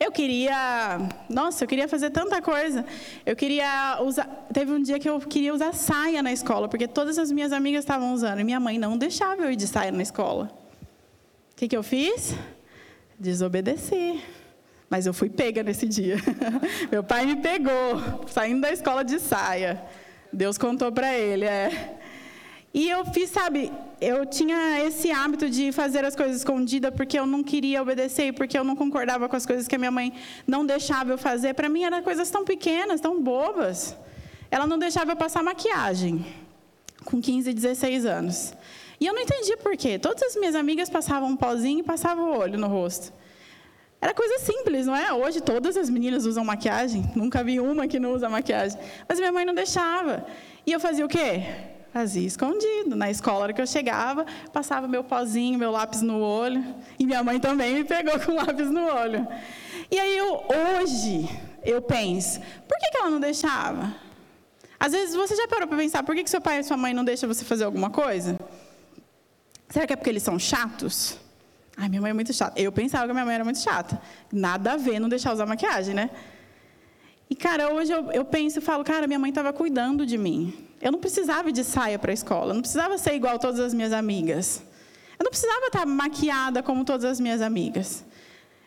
Eu 0.00 0.10
queria, 0.10 1.00
nossa, 1.28 1.64
eu 1.64 1.68
queria 1.68 1.86
fazer 1.86 2.08
tanta 2.08 2.40
coisa. 2.40 2.86
Eu 3.26 3.36
queria 3.36 3.98
usar, 4.00 4.24
teve 4.54 4.72
um 4.72 4.80
dia 4.80 4.98
que 4.98 5.10
eu 5.10 5.20
queria 5.20 5.52
usar 5.52 5.74
saia 5.74 6.22
na 6.22 6.32
escola, 6.32 6.66
porque 6.66 6.88
todas 6.88 7.18
as 7.18 7.30
minhas 7.30 7.52
amigas 7.52 7.80
estavam 7.80 8.14
usando 8.14 8.40
e 8.40 8.44
minha 8.44 8.60
mãe 8.60 8.78
não 8.78 8.96
deixava 8.96 9.42
eu 9.42 9.50
ir 9.50 9.56
de 9.56 9.66
saia 9.66 9.92
na 9.92 10.02
escola 10.02 10.50
que, 11.58 11.66
que 11.66 11.76
eu 11.76 11.82
fiz? 11.82 12.36
Desobedeci. 13.18 14.22
Mas 14.88 15.06
eu 15.06 15.12
fui 15.12 15.28
pega 15.28 15.62
nesse 15.62 15.86
dia. 15.86 16.16
Meu 16.90 17.02
pai 17.02 17.26
me 17.26 17.36
pegou, 17.36 18.00
saindo 18.28 18.60
da 18.60 18.72
escola 18.72 19.04
de 19.04 19.18
saia. 19.18 19.82
Deus 20.32 20.56
contou 20.56 20.92
para 20.92 21.12
ele, 21.18 21.44
é. 21.44 21.98
E 22.72 22.88
eu 22.88 23.04
fiz, 23.06 23.30
sabe, 23.30 23.72
eu 24.00 24.24
tinha 24.24 24.86
esse 24.86 25.10
hábito 25.10 25.50
de 25.50 25.72
fazer 25.72 26.04
as 26.04 26.14
coisas 26.14 26.36
escondidas 26.36 26.94
porque 26.94 27.18
eu 27.18 27.26
não 27.26 27.42
queria 27.42 27.82
obedecer, 27.82 28.32
porque 28.34 28.56
eu 28.56 28.62
não 28.62 28.76
concordava 28.76 29.28
com 29.28 29.34
as 29.34 29.44
coisas 29.44 29.66
que 29.66 29.74
a 29.74 29.78
minha 29.78 29.90
mãe 29.90 30.12
não 30.46 30.64
deixava 30.64 31.10
eu 31.10 31.18
fazer. 31.18 31.54
Para 31.54 31.68
mim 31.68 31.82
eram 31.82 32.02
coisas 32.02 32.30
tão 32.30 32.44
pequenas, 32.44 33.00
tão 33.00 33.20
bobas. 33.20 33.96
Ela 34.48 34.66
não 34.66 34.78
deixava 34.78 35.12
eu 35.12 35.16
passar 35.16 35.42
maquiagem 35.42 36.24
com 37.04 37.20
15, 37.20 37.52
16 37.52 38.06
anos. 38.06 38.54
E 39.00 39.06
eu 39.06 39.14
não 39.14 39.22
entendi 39.22 39.56
por 39.56 39.76
quê. 39.76 39.98
Todas 39.98 40.22
as 40.22 40.36
minhas 40.36 40.54
amigas 40.54 40.90
passavam 40.90 41.28
um 41.28 41.36
pozinho 41.36 41.80
e 41.80 41.82
passavam 41.82 42.32
o 42.32 42.38
olho 42.38 42.58
no 42.58 42.66
rosto. 42.66 43.12
Era 44.00 44.14
coisa 44.14 44.38
simples, 44.38 44.86
não 44.86 44.94
é? 44.94 45.12
Hoje 45.12 45.40
todas 45.40 45.76
as 45.76 45.90
meninas 45.90 46.24
usam 46.24 46.44
maquiagem. 46.44 47.10
Nunca 47.16 47.42
vi 47.42 47.58
uma 47.58 47.86
que 47.88 47.98
não 47.98 48.12
usa 48.12 48.28
maquiagem. 48.28 48.78
Mas 49.08 49.18
minha 49.18 49.32
mãe 49.32 49.44
não 49.44 49.54
deixava. 49.54 50.24
E 50.64 50.72
eu 50.72 50.78
fazia 50.78 51.04
o 51.04 51.08
quê? 51.08 51.42
Fazia 51.92 52.26
escondido. 52.26 52.94
Na 52.94 53.10
escola, 53.10 53.40
hora 53.40 53.52
que 53.52 53.60
eu 53.60 53.66
chegava, 53.66 54.24
passava 54.52 54.86
meu 54.86 55.02
pozinho, 55.02 55.58
meu 55.58 55.72
lápis 55.72 56.00
no 56.00 56.20
olho. 56.20 56.62
E 56.98 57.04
minha 57.04 57.24
mãe 57.24 57.40
também 57.40 57.74
me 57.74 57.84
pegou 57.84 58.18
com 58.20 58.34
lápis 58.34 58.70
no 58.70 58.84
olho. 58.86 59.26
E 59.90 59.98
aí, 59.98 60.16
eu, 60.16 60.44
hoje, 60.80 61.28
eu 61.64 61.82
penso, 61.82 62.40
por 62.68 62.78
que, 62.78 62.90
que 62.90 62.98
ela 62.98 63.10
não 63.10 63.18
deixava? 63.18 63.94
Às 64.78 64.92
vezes, 64.92 65.16
você 65.16 65.34
já 65.34 65.48
parou 65.48 65.66
para 65.66 65.76
pensar, 65.76 66.04
por 66.04 66.14
que, 66.14 66.22
que 66.22 66.30
seu 66.30 66.40
pai 66.40 66.60
e 66.60 66.62
sua 66.62 66.76
mãe 66.76 66.94
não 66.94 67.04
deixam 67.04 67.28
você 67.28 67.44
fazer 67.44 67.64
alguma 67.64 67.90
coisa? 67.90 68.38
Será 69.68 69.86
que 69.86 69.92
é 69.92 69.96
porque 69.96 70.10
eles 70.10 70.22
são 70.22 70.38
chatos? 70.38 71.18
Ai, 71.76 71.88
minha 71.88 72.00
mãe 72.00 72.10
é 72.10 72.14
muito 72.14 72.32
chata. 72.32 72.60
Eu 72.60 72.72
pensava 72.72 73.06
que 73.06 73.12
minha 73.12 73.24
mãe 73.24 73.34
era 73.34 73.44
muito 73.44 73.60
chata. 73.60 74.00
Nada 74.32 74.72
a 74.72 74.76
ver 74.76 74.98
não 74.98 75.08
deixar 75.08 75.32
usar 75.32 75.46
maquiagem, 75.46 75.94
né? 75.94 76.10
E, 77.30 77.36
cara, 77.36 77.72
hoje 77.72 77.92
eu, 77.92 78.10
eu 78.10 78.24
penso 78.24 78.58
e 78.58 78.62
falo, 78.62 78.82
cara, 78.82 79.06
minha 79.06 79.18
mãe 79.18 79.28
estava 79.28 79.52
cuidando 79.52 80.06
de 80.06 80.16
mim. 80.16 80.66
Eu 80.80 80.90
não 80.90 80.98
precisava 80.98 81.52
de 81.52 81.62
saia 81.62 81.98
para 81.98 82.10
a 82.10 82.14
escola, 82.14 82.50
eu 82.50 82.54
não 82.54 82.62
precisava 82.62 82.96
ser 82.96 83.14
igual 83.14 83.38
todas 83.38 83.60
as 83.60 83.74
minhas 83.74 83.92
amigas. 83.92 84.62
Eu 85.18 85.24
não 85.24 85.30
precisava 85.30 85.66
estar 85.66 85.84
maquiada 85.84 86.62
como 86.62 86.84
todas 86.84 87.04
as 87.04 87.20
minhas 87.20 87.42
amigas. 87.42 88.04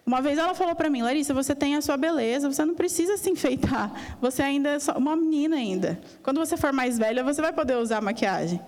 Uma 0.05 0.22
vez 0.22 0.38
ela 0.38 0.53
falou 0.53 0.75
para 0.75 0.89
mim, 0.89 1.01
Larissa, 1.01 1.34
você 1.34 1.55
tem 1.55 1.75
a 1.75 1.81
sua 1.81 1.96
beleza, 1.96 2.51
você 2.51 2.65
não 2.65 2.75
precisa 2.75 3.17
se 3.17 3.29
enfeitar. 3.29 3.91
Você 4.20 4.41
ainda 4.41 4.70
é 4.70 4.77
uma 4.98 5.15
menina 5.15 5.55
ainda. 5.55 6.01
Quando 6.22 6.39
você 6.39 6.58
for 6.58 6.74
mais 6.74 6.98
velha, 6.98 7.24
você 7.24 7.41
vai 7.41 7.53
poder 7.53 7.77
usar 7.77 8.01
maquiagem. 8.01 8.60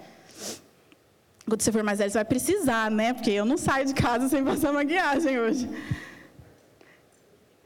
Quando 1.45 1.61
você 1.61 1.71
for 1.71 1.83
mais 1.83 1.99
velha, 1.99 2.09
você 2.09 2.17
vai 2.17 2.25
precisar, 2.25 2.89
né? 2.89 3.13
Porque 3.13 3.31
eu 3.31 3.45
não 3.45 3.57
saio 3.57 3.85
de 3.85 3.93
casa 3.93 4.29
sem 4.29 4.43
passar 4.43 4.71
maquiagem 4.71 5.39
hoje. 5.39 5.69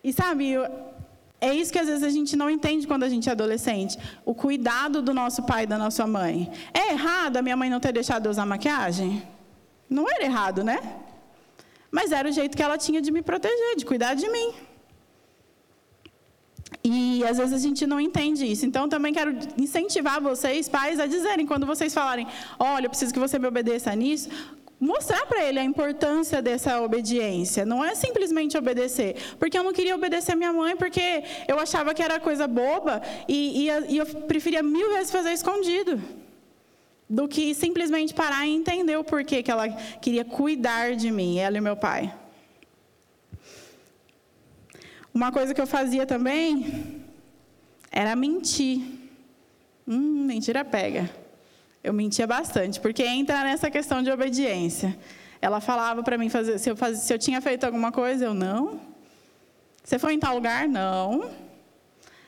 E 0.04 0.12
sabe, 0.12 0.56
é 1.40 1.54
isso 1.54 1.72
que 1.72 1.78
às 1.78 1.88
vezes 1.88 2.04
a 2.04 2.10
gente 2.10 2.36
não 2.36 2.50
entende 2.50 2.88
quando 2.88 3.04
a 3.04 3.10
gente 3.10 3.30
é 3.30 3.32
adolescente. 3.32 3.98
O 4.26 4.34
cuidado 4.34 5.02
do 5.02 5.14
nosso 5.14 5.44
pai 5.44 5.64
e 5.64 5.68
da 5.68 5.78
nossa 5.78 6.08
mãe. 6.08 6.52
É 6.74 6.94
errado 6.94 7.38
a 7.38 7.42
minha 7.42 7.56
mãe 7.56 7.70
não 7.70 7.80
ter 7.80 7.92
deixado 7.92 8.26
eu 8.26 8.32
usar 8.32 8.46
maquiagem? 8.46 9.22
Não 9.90 10.10
era 10.10 10.24
errado, 10.24 10.64
né? 10.64 10.80
Mas 11.92 12.12
era 12.12 12.28
o 12.28 12.32
jeito 12.32 12.58
que 12.58 12.64
ela 12.64 12.78
tinha 12.78 13.02
de 13.02 13.12
me 13.12 13.22
proteger, 13.22 13.76
de 13.78 13.86
cuidar 13.86 14.16
de 14.16 14.28
mim. 14.30 14.54
E 17.18 17.24
às 17.26 17.38
vezes 17.38 17.54
a 17.54 17.58
gente 17.58 17.88
não 17.88 18.00
entende 18.00 18.46
isso. 18.46 18.66
Então 18.66 18.88
também 18.88 19.12
quero 19.12 19.36
incentivar 19.58 20.22
vocês, 20.22 20.70
pais, 20.70 21.00
a 21.00 21.08
dizerem, 21.08 21.48
quando 21.48 21.66
vocês 21.66 21.94
falarem, 21.94 22.28
olha, 22.60 22.86
eu 22.86 22.90
preciso 22.90 23.12
que 23.12 23.20
você 23.20 23.40
me 23.40 23.48
obedeça 23.48 23.94
nisso, 23.96 24.30
mostrar 24.80 25.26
para 25.26 25.44
ele 25.44 25.58
a 25.60 25.64
importância 25.64 26.42
dessa 26.42 26.80
obediência. 26.82 27.66
Não 27.66 27.84
é 27.84 27.96
simplesmente 27.96 28.56
obedecer. 28.56 29.16
Porque 29.40 29.58
eu 29.58 29.64
não 29.64 29.74
queria 29.74 29.96
obedecer 29.96 30.34
a 30.34 30.36
minha 30.36 30.54
mãe, 30.54 30.76
porque 30.76 31.24
eu 31.48 31.60
achava 31.60 31.94
que 31.96 32.04
era 32.04 32.20
coisa 32.20 32.48
boba 32.48 33.02
e, 33.28 33.68
e, 33.68 33.94
e 33.94 33.98
eu 33.98 34.06
preferia 34.06 34.62
mil 34.62 34.90
vezes 34.90 35.12
fazer 35.12 35.32
escondido. 35.32 36.00
Do 37.10 37.26
que 37.28 37.56
simplesmente 37.56 38.14
parar 38.14 38.46
e 38.46 38.54
entender 38.54 38.98
o 38.98 39.04
porquê 39.04 39.42
que 39.42 39.50
ela 39.50 39.70
queria 40.02 40.26
cuidar 40.26 40.94
de 40.96 41.10
mim, 41.10 41.40
ela 41.40 41.58
e 41.58 41.62
meu 41.62 41.78
pai. 41.78 42.14
Uma 45.14 45.32
coisa 45.32 45.54
que 45.54 45.62
eu 45.62 45.66
fazia 45.66 46.06
também 46.06 47.07
era 47.98 48.16
mentir. 48.16 48.80
Hum, 49.88 50.26
mentira 50.28 50.64
pega. 50.64 51.10
Eu 51.84 51.92
mentia 51.92 52.28
bastante, 52.28 52.80
porque 52.80 53.04
entra 53.04 53.44
nessa 53.44 53.72
questão 53.72 54.04
de 54.04 54.12
obediência. 54.12 54.96
Ela 55.42 55.60
falava 55.60 56.04
para 56.04 56.16
mim 56.16 56.30
fazer, 56.30 56.60
se 56.60 56.70
eu, 56.70 56.76
faz, 56.78 57.00
se 57.00 57.12
eu 57.12 57.18
tinha 57.18 57.42
feito 57.42 57.64
alguma 57.64 57.92
coisa, 57.92 58.26
eu 58.26 58.36
não. 58.36 58.80
Você 59.84 59.98
foi 59.98 60.14
em 60.14 60.20
tal 60.20 60.36
lugar? 60.36 60.68
Não. 60.68 61.32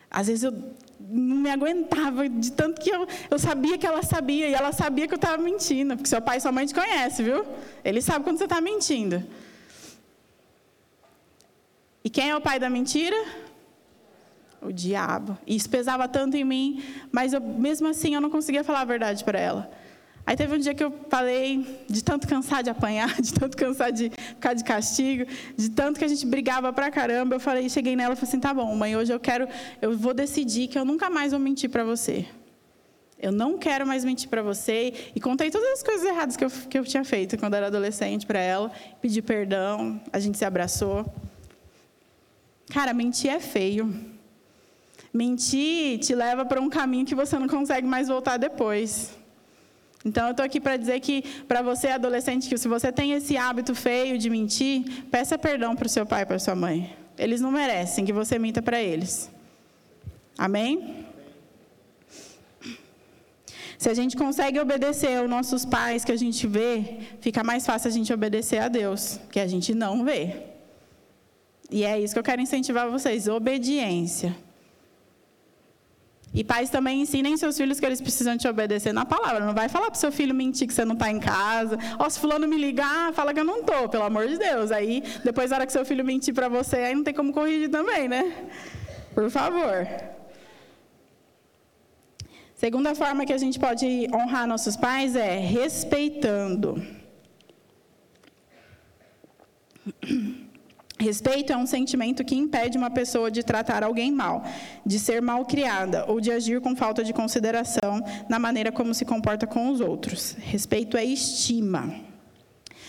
Às 0.09 0.25
vezes 0.25 0.41
eu 0.41 0.51
não 0.99 1.35
me 1.37 1.51
aguentava 1.51 2.27
de 2.27 2.51
tanto 2.51 2.81
que 2.81 2.89
eu, 2.89 3.07
eu 3.29 3.37
sabia 3.37 3.77
que 3.77 3.85
ela 3.85 4.01
sabia 4.01 4.49
e 4.49 4.53
ela 4.55 4.71
sabia 4.71 5.07
que 5.07 5.13
eu 5.13 5.21
estava 5.23 5.37
mentindo, 5.37 5.95
porque 5.95 6.09
seu 6.09 6.21
pai 6.21 6.37
e 6.37 6.41
sua 6.41 6.51
mãe 6.51 6.65
te 6.65 6.73
conhecem, 6.73 7.23
viu? 7.23 7.45
Ele 7.85 8.01
sabe 8.01 8.23
quando 8.23 8.39
você 8.39 8.45
está 8.45 8.59
mentindo. 8.59 9.23
E 12.03 12.09
quem 12.09 12.31
é 12.31 12.35
o 12.35 12.41
pai 12.41 12.59
da 12.59 12.71
mentira? 12.71 13.48
O 14.61 14.71
diabo. 14.71 15.37
E 15.47 15.55
isso 15.55 15.69
pesava 15.69 16.07
tanto 16.07 16.35
em 16.35 16.43
mim, 16.43 16.83
mas 17.11 17.33
eu, 17.33 17.39
mesmo 17.39 17.87
assim 17.87 18.15
eu 18.15 18.21
não 18.21 18.29
conseguia 18.29 18.63
falar 18.63 18.81
a 18.81 18.85
verdade 18.85 19.23
para 19.23 19.39
ela. 19.39 19.71
Aí 20.25 20.35
teve 20.35 20.53
um 20.53 20.59
dia 20.59 20.75
que 20.75 20.83
eu 20.83 20.93
falei 21.09 21.83
de 21.89 22.03
tanto 22.03 22.27
cansar 22.27 22.61
de 22.61 22.69
apanhar, 22.69 23.15
de 23.19 23.33
tanto 23.33 23.57
cansar 23.57 23.91
de 23.91 24.11
ficar 24.11 24.53
de 24.53 24.63
castigo, 24.63 25.25
de 25.57 25.69
tanto 25.71 25.97
que 25.97 26.05
a 26.05 26.07
gente 26.07 26.25
brigava 26.25 26.71
pra 26.71 26.91
caramba. 26.91 27.35
Eu 27.35 27.39
falei, 27.39 27.67
cheguei 27.69 27.95
nela 27.95 28.13
e 28.13 28.15
falei 28.15 28.29
assim: 28.29 28.39
"Tá 28.39 28.53
bom, 28.53 28.75
mãe, 28.75 28.95
hoje 28.95 29.11
eu 29.11 29.19
quero, 29.19 29.47
eu 29.81 29.97
vou 29.97 30.13
decidir 30.13 30.67
que 30.67 30.77
eu 30.77 30.85
nunca 30.85 31.09
mais 31.09 31.31
vou 31.31 31.39
mentir 31.39 31.69
para 31.69 31.83
você. 31.83 32.27
Eu 33.21 33.31
não 33.31 33.57
quero 33.57 33.87
mais 33.87 34.05
mentir 34.05 34.29
para 34.29 34.41
você. 34.41 34.93
E 35.15 35.19
contei 35.19 35.49
todas 35.49 35.67
as 35.73 35.83
coisas 35.83 36.05
erradas 36.05 36.37
que 36.37 36.45
eu, 36.45 36.49
que 36.49 36.79
eu 36.79 36.85
tinha 36.85 37.03
feito 37.03 37.37
quando 37.37 37.55
era 37.55 37.67
adolescente 37.67 38.25
para 38.25 38.39
ela. 38.39 38.71
Pedi 39.01 39.21
perdão, 39.21 39.99
a 40.13 40.19
gente 40.19 40.37
se 40.37 40.45
abraçou. 40.45 41.05
Cara, 42.69 42.93
mentir 42.93 43.31
é 43.31 43.39
feio. 43.39 43.93
Mentir 45.13 45.99
te 45.99 46.13
leva 46.13 46.45
para 46.45 46.61
um 46.61 46.69
caminho 46.69 47.05
que 47.05 47.15
você 47.15 47.37
não 47.39 47.47
consegue 47.47 47.87
mais 47.87 48.07
voltar 48.07 48.37
depois. 48.37 49.17
Então, 50.05 50.25
eu 50.27 50.31
estou 50.31 50.45
aqui 50.45 50.61
para 50.61 50.77
dizer 50.77 50.99
que, 51.01 51.23
para 51.47 51.61
você, 51.61 51.87
adolescente, 51.87 52.47
que 52.47 52.57
se 52.57 52.67
você 52.67 52.91
tem 52.91 53.11
esse 53.11 53.35
hábito 53.35 53.75
feio 53.75 54.17
de 54.17 54.29
mentir, 54.29 55.05
peça 55.11 55.37
perdão 55.37 55.75
para 55.75 55.87
o 55.87 55.89
seu 55.89 56.05
pai 56.05 56.21
e 56.21 56.25
para 56.25 56.39
sua 56.39 56.55
mãe. 56.55 56.95
Eles 57.17 57.41
não 57.41 57.51
merecem 57.51 58.05
que 58.05 58.13
você 58.13 58.39
minta 58.39 58.61
para 58.61 58.81
eles. 58.81 59.29
Amém? 60.37 61.05
Se 63.77 63.89
a 63.89 63.93
gente 63.93 64.15
consegue 64.15 64.59
obedecer 64.59 65.17
aos 65.17 65.29
nossos 65.29 65.65
pais 65.65 66.05
que 66.05 66.11
a 66.11 66.17
gente 66.17 66.47
vê, 66.47 66.99
fica 67.19 67.43
mais 67.43 67.65
fácil 67.65 67.89
a 67.89 67.91
gente 67.91 68.11
obedecer 68.13 68.59
a 68.59 68.67
Deus, 68.67 69.19
que 69.31 69.39
a 69.39 69.47
gente 69.47 69.73
não 69.73 70.03
vê. 70.03 70.43
E 71.69 71.83
é 71.83 71.99
isso 71.99 72.13
que 72.13 72.19
eu 72.19 72.23
quero 72.23 72.41
incentivar 72.41 72.89
vocês: 72.89 73.27
obediência. 73.27 74.35
E 76.33 76.43
pais 76.43 76.69
também 76.69 77.01
ensinem 77.01 77.35
seus 77.37 77.57
filhos 77.57 77.79
que 77.79 77.85
eles 77.85 77.99
precisam 77.99 78.37
te 78.37 78.47
obedecer 78.47 78.93
na 78.93 79.03
palavra. 79.03 79.39
Não 79.39 79.53
vai 79.53 79.67
falar 79.67 79.87
para 79.87 79.95
seu 79.95 80.11
filho 80.11 80.33
mentir 80.33 80.67
que 80.67 80.73
você 80.73 80.85
não 80.85 80.93
está 80.93 81.09
em 81.09 81.19
casa. 81.19 81.77
Ó, 81.97 82.05
oh, 82.05 82.09
se 82.09 82.19
fulano 82.19 82.47
me 82.47 82.57
ligar, 82.57 83.11
fala 83.13 83.33
que 83.33 83.39
eu 83.39 83.43
não 83.43 83.61
estou, 83.61 83.89
pelo 83.89 84.03
amor 84.03 84.27
de 84.27 84.37
Deus. 84.37 84.71
Aí, 84.71 85.03
depois, 85.23 85.49
na 85.49 85.57
hora 85.57 85.65
que 85.65 85.71
seu 85.73 85.83
filho 85.83 86.05
mentir 86.05 86.33
para 86.33 86.47
você, 86.47 86.77
aí 86.77 86.95
não 86.95 87.03
tem 87.03 87.13
como 87.13 87.33
corrigir 87.33 87.69
também, 87.69 88.07
né? 88.07 88.31
Por 89.15 89.29
favor. 89.31 89.87
Segunda 92.55 92.93
forma 92.93 93.25
que 93.25 93.33
a 93.33 93.37
gente 93.37 93.57
pode 93.57 94.07
honrar 94.13 94.45
nossos 94.45 94.75
pais 94.75 95.15
é 95.15 95.37
respeitando. 95.37 96.81
Respeito 101.01 101.53
é 101.53 101.57
um 101.57 101.65
sentimento 101.65 102.25
que 102.25 102.35
impede 102.35 102.77
uma 102.77 102.89
pessoa 102.89 103.31
de 103.31 103.41
tratar 103.41 103.83
alguém 103.83 104.11
mal, 104.11 104.43
de 104.85 104.99
ser 104.99 105.21
mal 105.21 105.45
criada 105.45 106.03
ou 106.09 106.19
de 106.19 106.29
agir 106.29 106.59
com 106.59 106.75
falta 106.75 107.05
de 107.05 107.13
consideração 107.13 108.03
na 108.27 108.37
maneira 108.37 108.69
como 108.69 108.93
se 108.93 109.05
comporta 109.05 109.47
com 109.47 109.69
os 109.69 109.79
outros. 109.79 110.35
Respeito 110.39 110.97
é 110.97 111.05
estima. 111.05 111.95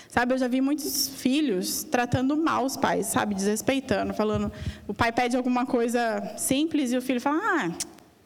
Sabe, 0.09 0.35
eu 0.35 0.39
já 0.39 0.49
vi 0.49 0.61
muitos 0.61 1.09
filhos 1.09 1.85
tratando 1.85 2.37
mal 2.37 2.65
os 2.65 2.77
pais, 2.77 3.07
sabe, 3.07 3.33
desrespeitando, 3.33 4.13
falando, 4.13 4.51
o 4.89 4.93
pai 4.93 5.13
pede 5.13 5.37
alguma 5.37 5.65
coisa 5.65 6.35
simples 6.37 6.91
e 6.91 6.97
o 6.97 7.03
filho 7.03 7.21
fala: 7.21 7.39
"Ah, 7.39 7.71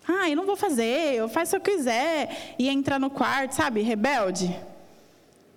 ah, 0.09 0.31
eu 0.31 0.37
não 0.37 0.47
vou 0.47 0.57
fazer, 0.57 1.15
eu 1.15 1.29
faço 1.29 1.59
o 1.59 1.61
que 1.61 1.71
eu 1.71 1.77
quiser", 1.77 2.55
e 2.59 2.71
entra 2.71 2.99
no 2.99 3.11
quarto, 3.11 3.53
sabe, 3.53 3.83
rebelde. 3.83 4.59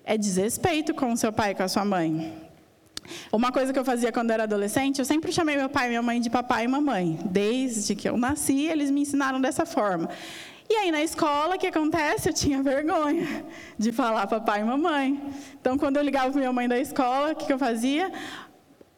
É 0.04 0.18
desrespeito 0.18 0.94
com 0.94 1.14
o 1.14 1.18
seu 1.18 1.32
pai 1.32 1.52
e 1.52 1.56
com 1.56 1.64
a 1.64 1.68
sua 1.70 1.86
mãe. 1.86 2.47
Uma 3.32 3.52
coisa 3.52 3.74
que 3.74 3.80
eu 3.80 3.86
fazia 3.86 4.12
quando 4.12 4.32
era 4.32 4.44
adolescente, 4.44 5.00
eu 5.00 5.06
sempre 5.06 5.32
chamei 5.32 5.56
meu 5.56 5.70
pai 5.70 5.86
e 5.86 5.90
minha 5.90 6.02
mãe 6.02 6.20
de 6.20 6.30
papai 6.30 6.66
e 6.66 6.68
mamãe. 6.68 7.20
Desde 7.26 7.96
que 7.96 8.08
eu 8.08 8.18
nasci, 8.18 8.66
eles 8.66 8.92
me 8.92 9.02
ensinaram 9.02 9.40
dessa 9.40 9.66
forma. 9.66 10.10
E 10.70 10.76
aí 10.76 10.92
na 10.92 11.02
escola, 11.02 11.56
o 11.56 11.58
que 11.58 11.68
acontece? 11.68 12.30
Eu 12.30 12.34
tinha 12.34 12.62
vergonha 12.62 13.46
de 13.78 13.92
falar 13.92 14.28
papai 14.28 14.62
e 14.62 14.64
mamãe. 14.66 15.22
Então, 15.60 15.78
quando 15.78 15.98
eu 15.98 16.04
ligava 16.04 16.30
para 16.30 16.40
minha 16.40 16.52
mãe 16.52 16.68
da 16.68 16.78
escola, 16.78 17.32
o 17.32 17.36
que, 17.36 17.46
que 17.46 17.54
eu 17.54 17.60
fazia? 17.60 18.12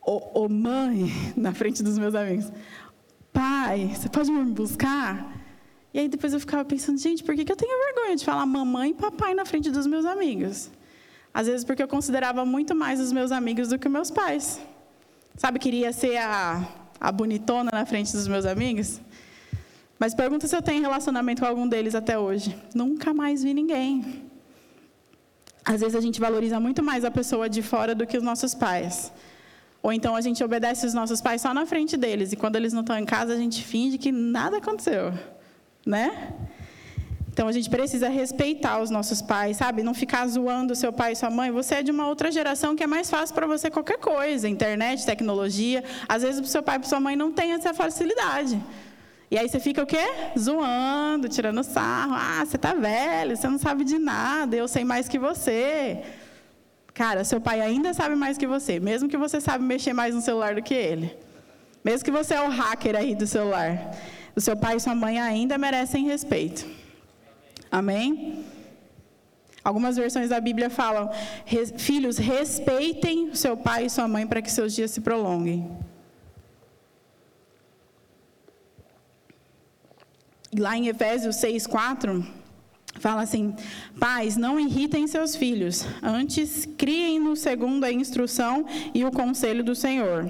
Ô, 0.01 0.45
ô 0.45 0.49
mãe, 0.49 1.11
na 1.37 1.53
frente 1.53 1.83
dos 1.83 1.99
meus 1.99 2.15
amigos, 2.15 2.51
pai, 3.31 3.91
você 3.93 4.09
pode 4.09 4.31
me 4.31 4.43
buscar? 4.51 5.31
E 5.93 5.99
aí 5.99 6.07
depois 6.07 6.33
eu 6.33 6.39
ficava 6.39 6.65
pensando, 6.65 6.99
gente, 6.99 7.23
por 7.23 7.35
que, 7.35 7.45
que 7.45 7.51
eu 7.51 7.55
tenho 7.55 7.71
vergonha 7.85 8.15
de 8.15 8.25
falar 8.25 8.45
mamãe 8.45 8.91
e 8.91 8.93
papai 8.93 9.33
na 9.33 9.45
frente 9.45 9.69
dos 9.69 9.85
meus 9.85 10.05
amigos? 10.05 10.71
Às 11.33 11.47
vezes 11.47 11.63
porque 11.63 11.83
eu 11.83 11.87
considerava 11.87 12.43
muito 12.45 12.75
mais 12.75 12.99
os 12.99 13.11
meus 13.11 13.31
amigos 13.31 13.69
do 13.69 13.79
que 13.79 13.87
meus 13.87 14.09
pais. 14.11 14.59
Sabe, 15.37 15.59
queria 15.59 15.93
ser 15.93 16.17
a, 16.17 16.67
a 16.99 17.11
bonitona 17.11 17.69
na 17.71 17.85
frente 17.85 18.11
dos 18.11 18.27
meus 18.27 18.45
amigos. 18.45 18.99
Mas 19.97 20.13
pergunta 20.13 20.47
se 20.47 20.55
eu 20.55 20.61
tenho 20.61 20.81
relacionamento 20.81 21.41
com 21.41 21.47
algum 21.47 21.67
deles 21.67 21.93
até 21.93 22.17
hoje. 22.17 22.57
Nunca 22.73 23.13
mais 23.13 23.43
vi 23.43 23.53
ninguém. 23.53 24.23
Às 25.63 25.81
vezes 25.81 25.95
a 25.95 26.01
gente 26.01 26.19
valoriza 26.19 26.59
muito 26.59 26.81
mais 26.81 27.05
a 27.05 27.11
pessoa 27.11 27.49
de 27.49 27.61
fora 27.61 27.93
do 27.93 28.07
que 28.07 28.17
os 28.17 28.23
nossos 28.23 28.55
pais. 28.55 29.11
Ou 29.81 29.93
então 29.93 30.15
a 30.15 30.21
gente 30.21 30.43
obedece 30.43 30.85
os 30.85 30.93
nossos 30.93 31.21
pais 31.21 31.41
só 31.41 31.53
na 31.53 31.65
frente 31.65 31.95
deles. 31.95 32.31
E 32.31 32.35
quando 32.35 32.55
eles 32.55 32.73
não 32.73 32.81
estão 32.81 32.97
em 32.97 33.05
casa, 33.05 33.33
a 33.33 33.37
gente 33.37 33.63
finge 33.63 33.97
que 33.97 34.11
nada 34.11 34.57
aconteceu. 34.57 35.13
Né? 35.85 36.33
Então 37.39 37.47
a 37.47 37.53
gente 37.53 37.69
precisa 37.69 38.09
respeitar 38.09 38.81
os 38.81 38.89
nossos 38.89 39.21
pais, 39.21 39.55
sabe? 39.55 39.81
Não 39.81 39.93
ficar 39.93 40.27
zoando 40.27 40.75
seu 40.75 40.91
pai 40.91 41.13
e 41.13 41.15
sua 41.15 41.29
mãe. 41.29 41.49
Você 41.51 41.75
é 41.75 41.81
de 41.81 41.89
uma 41.89 42.05
outra 42.05 42.29
geração 42.29 42.75
que 42.75 42.83
é 42.83 42.85
mais 42.85 43.09
fácil 43.09 43.33
para 43.33 43.47
você 43.47 43.71
qualquer 43.71 43.97
coisa, 43.97 44.49
internet, 44.49 45.05
tecnologia. 45.05 45.81
Às 46.05 46.21
vezes 46.23 46.41
o 46.41 46.45
seu 46.45 46.61
pai 46.61 46.81
e 46.83 46.85
sua 46.85 46.99
mãe 46.99 47.15
não 47.15 47.31
têm 47.31 47.53
essa 47.53 47.73
facilidade. 47.73 48.61
E 49.31 49.37
aí 49.37 49.47
você 49.47 49.57
fica 49.57 49.81
o 49.81 49.85
quê? 49.85 50.05
Zoando, 50.37 51.29
tirando 51.29 51.63
sarro. 51.63 52.11
Ah, 52.13 52.43
você 52.45 52.57
tá 52.57 52.73
velho, 52.73 53.37
você 53.37 53.47
não 53.47 53.57
sabe 53.57 53.85
de 53.85 53.97
nada, 53.97 54.57
eu 54.57 54.67
sei 54.67 54.83
mais 54.83 55.07
que 55.07 55.17
você. 55.17 56.03
Cara, 56.93 57.23
seu 57.23 57.39
pai 57.39 57.61
ainda 57.61 57.93
sabe 57.93 58.15
mais 58.15 58.37
que 58.37 58.47
você, 58.47 58.81
mesmo 58.81 59.07
que 59.07 59.15
você 59.15 59.39
sabe 59.39 59.63
mexer 59.63 59.93
mais 59.93 60.13
no 60.13 60.19
celular 60.19 60.55
do 60.55 60.61
que 60.61 60.73
ele. 60.73 61.17
Mesmo 61.85 62.03
que 62.03 62.11
você 62.11 62.33
é 62.33 62.41
o 62.41 62.49
hacker 62.49 62.97
aí 62.97 63.15
do 63.15 63.25
celular. 63.25 63.95
O 64.35 64.41
seu 64.41 64.57
pai 64.57 64.75
e 64.75 64.79
sua 64.81 64.93
mãe 64.93 65.17
ainda 65.21 65.57
merecem 65.57 66.03
respeito. 66.03 66.78
Amém? 67.71 68.45
Algumas 69.63 69.97
versões 69.97 70.29
da 70.29 70.39
Bíblia 70.39 70.69
falam: 70.69 71.09
Filhos, 71.77 72.17
respeitem 72.17 73.35
seu 73.35 73.55
pai 73.57 73.85
e 73.85 73.89
sua 73.89 74.07
mãe 74.07 74.25
para 74.25 74.41
que 74.41 74.51
seus 74.51 74.73
dias 74.73 74.91
se 74.91 75.01
prolonguem. 75.01 75.69
Lá 80.57 80.75
em 80.75 80.87
Efésios 80.87 81.35
6, 81.35 81.67
4, 81.67 82.25
fala 82.99 83.21
assim: 83.21 83.53
Pais, 83.99 84.35
não 84.35 84.59
irritem 84.59 85.05
seus 85.05 85.35
filhos, 85.35 85.85
antes 86.01 86.65
criem-no 86.77 87.35
segundo 87.35 87.83
a 87.83 87.91
instrução 87.91 88.65
e 88.93 89.05
o 89.05 89.11
conselho 89.11 89.63
do 89.63 89.75
Senhor. 89.75 90.25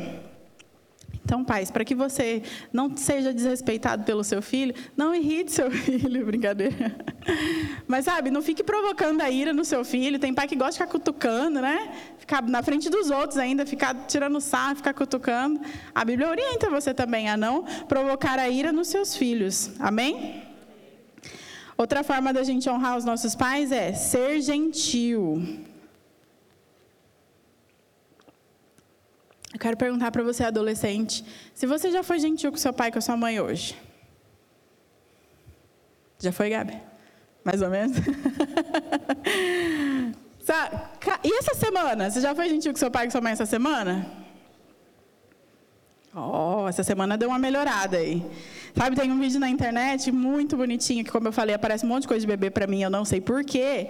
Então, 1.24 1.44
pais, 1.44 1.70
para 1.70 1.86
que 1.86 1.94
você 1.94 2.42
não 2.74 2.96
seja 2.98 3.34
desrespeitado 3.34 4.04
pelo 4.04 4.24
seu 4.24 4.42
filho, 4.42 4.74
não 4.98 5.14
irrite 5.14 5.52
seu 5.52 5.70
filho, 5.72 6.26
brincadeira. 6.26 6.96
Mas, 7.88 8.06
sabe, 8.06 8.32
não 8.32 8.42
fique 8.42 8.64
provocando 8.64 9.22
a 9.22 9.30
ira 9.30 9.54
no 9.54 9.64
seu 9.64 9.86
filho. 9.86 10.18
Tem 10.18 10.34
pai 10.34 10.48
que 10.48 10.56
gosta 10.56 10.72
de 10.72 10.78
ficar 10.80 10.88
cutucando, 10.88 11.62
né? 11.62 11.94
Ficar 12.18 12.42
na 12.42 12.64
frente 12.64 12.90
dos 12.90 13.10
outros 13.10 13.38
ainda, 13.38 13.66
ficar 13.66 13.94
tirando 14.08 14.42
sarro, 14.42 14.78
ficar 14.78 14.94
cutucando. 14.94 15.62
A 15.94 16.04
Bíblia 16.04 16.30
orienta 16.30 16.70
você 16.70 16.94
também 16.94 17.30
a 17.30 17.38
não 17.38 17.64
provocar 17.88 18.40
a 18.40 18.50
ira 18.50 18.72
nos 18.72 18.88
seus 18.88 19.16
filhos. 19.16 19.72
Amém? 19.80 20.44
Outra 21.78 22.04
forma 22.04 22.34
da 22.34 22.44
gente 22.44 22.70
honrar 22.70 22.98
os 22.98 23.06
nossos 23.06 23.36
pais 23.36 23.72
é 23.72 23.94
ser 23.94 24.42
gentil. 24.42 25.69
Eu 29.54 29.60
quero 29.60 29.76
perguntar 29.76 30.12
para 30.12 30.24
você, 30.24 30.44
adolescente, 30.44 31.26
se 31.54 31.66
você 31.66 31.92
já 31.92 32.04
foi 32.04 32.20
gentil 32.20 32.52
com 32.52 32.58
seu 32.58 32.72
pai 32.72 32.90
e 32.90 32.92
com 32.92 33.02
sua 33.02 33.18
mãe 33.18 33.40
hoje. 33.40 33.76
Já 36.20 36.32
foi, 36.32 36.50
Gabi? 36.50 36.80
Mais 37.44 37.62
ou 37.62 37.70
menos? 37.70 37.98
e 41.24 41.38
essa 41.38 41.56
semana? 41.56 42.10
Você 42.10 42.22
já 42.22 42.36
foi 42.36 42.50
gentil 42.50 42.72
com 42.72 42.78
seu 42.78 42.92
pai 42.92 43.06
e 43.06 43.08
com 43.08 43.12
sua 43.12 43.22
mãe 43.22 43.32
essa 43.32 43.46
semana? 43.46 44.06
Oh, 46.14 46.68
essa 46.68 46.84
semana 46.84 47.18
deu 47.18 47.30
uma 47.30 47.40
melhorada 47.40 47.98
aí. 47.98 48.26
Sabe, 48.76 48.96
tem 48.96 49.12
um 49.12 49.20
vídeo 49.20 49.40
na 49.40 49.50
internet 49.50 50.12
muito 50.12 50.56
bonitinho, 50.56 51.04
que 51.04 51.12
como 51.12 51.28
eu 51.28 51.32
falei, 51.32 51.56
aparece 51.56 51.86
um 51.86 51.90
monte 51.90 52.04
de 52.04 52.08
coisa 52.08 52.22
de 52.22 52.28
bebê 52.28 52.50
para 52.50 52.68
mim, 52.68 52.82
eu 52.82 52.90
não 52.90 53.04
sei 53.04 53.20
porquê. 53.20 53.90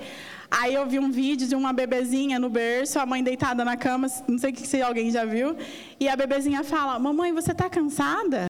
Aí 0.50 0.74
eu 0.74 0.86
vi 0.88 0.98
um 0.98 1.12
vídeo 1.12 1.48
de 1.48 1.56
uma 1.56 1.72
bebezinha 1.72 2.40
no 2.40 2.50
berço, 2.50 3.00
a 3.00 3.06
mãe 3.06 3.24
deitada 3.24 3.64
na 3.64 3.78
cama, 3.78 4.08
não 4.28 4.38
sei 4.38 4.56
se 4.56 4.82
alguém 4.82 5.12
já 5.12 5.26
viu, 5.26 5.56
e 6.00 6.10
a 6.10 6.16
bebezinha 6.16 6.64
fala: 6.64 6.98
Mamãe, 6.98 7.32
você 7.34 7.52
está 7.52 7.70
cansada? 7.70 8.48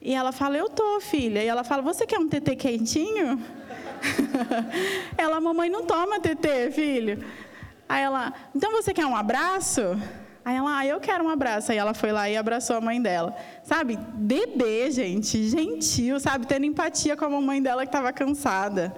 E 0.00 0.14
ela 0.14 0.32
fala: 0.32 0.56
Eu 0.56 0.68
tô, 0.68 1.00
filha. 1.00 1.42
E 1.42 1.46
ela 1.46 1.64
fala: 1.64 1.82
Você 1.82 2.06
quer 2.06 2.18
um 2.18 2.28
TT 2.28 2.56
quentinho? 2.56 3.42
ela: 5.16 5.40
Mamãe, 5.40 5.70
não 5.70 5.84
toma 5.84 6.20
TT, 6.20 6.70
filho. 6.72 7.24
Aí 7.88 8.02
ela: 8.02 8.32
Então 8.54 8.70
você 8.72 8.92
quer 8.92 9.06
um 9.06 9.16
abraço? 9.16 9.98
Aí 10.48 10.56
ela, 10.56 10.78
ah, 10.78 10.86
eu 10.86 10.98
quero 10.98 11.22
um 11.24 11.28
abraço. 11.28 11.70
Aí 11.70 11.76
ela 11.76 11.92
foi 11.92 12.10
lá 12.10 12.30
e 12.30 12.34
abraçou 12.34 12.74
a 12.74 12.80
mãe 12.80 13.02
dela. 13.02 13.36
Sabe? 13.62 13.98
Bebê, 14.14 14.90
gente, 14.90 15.46
gentil, 15.46 16.18
sabe? 16.18 16.46
Tendo 16.46 16.64
empatia 16.64 17.14
com 17.18 17.26
a 17.26 17.28
mamãe 17.28 17.60
dela 17.60 17.82
que 17.82 17.88
estava 17.88 18.10
cansada. 18.14 18.96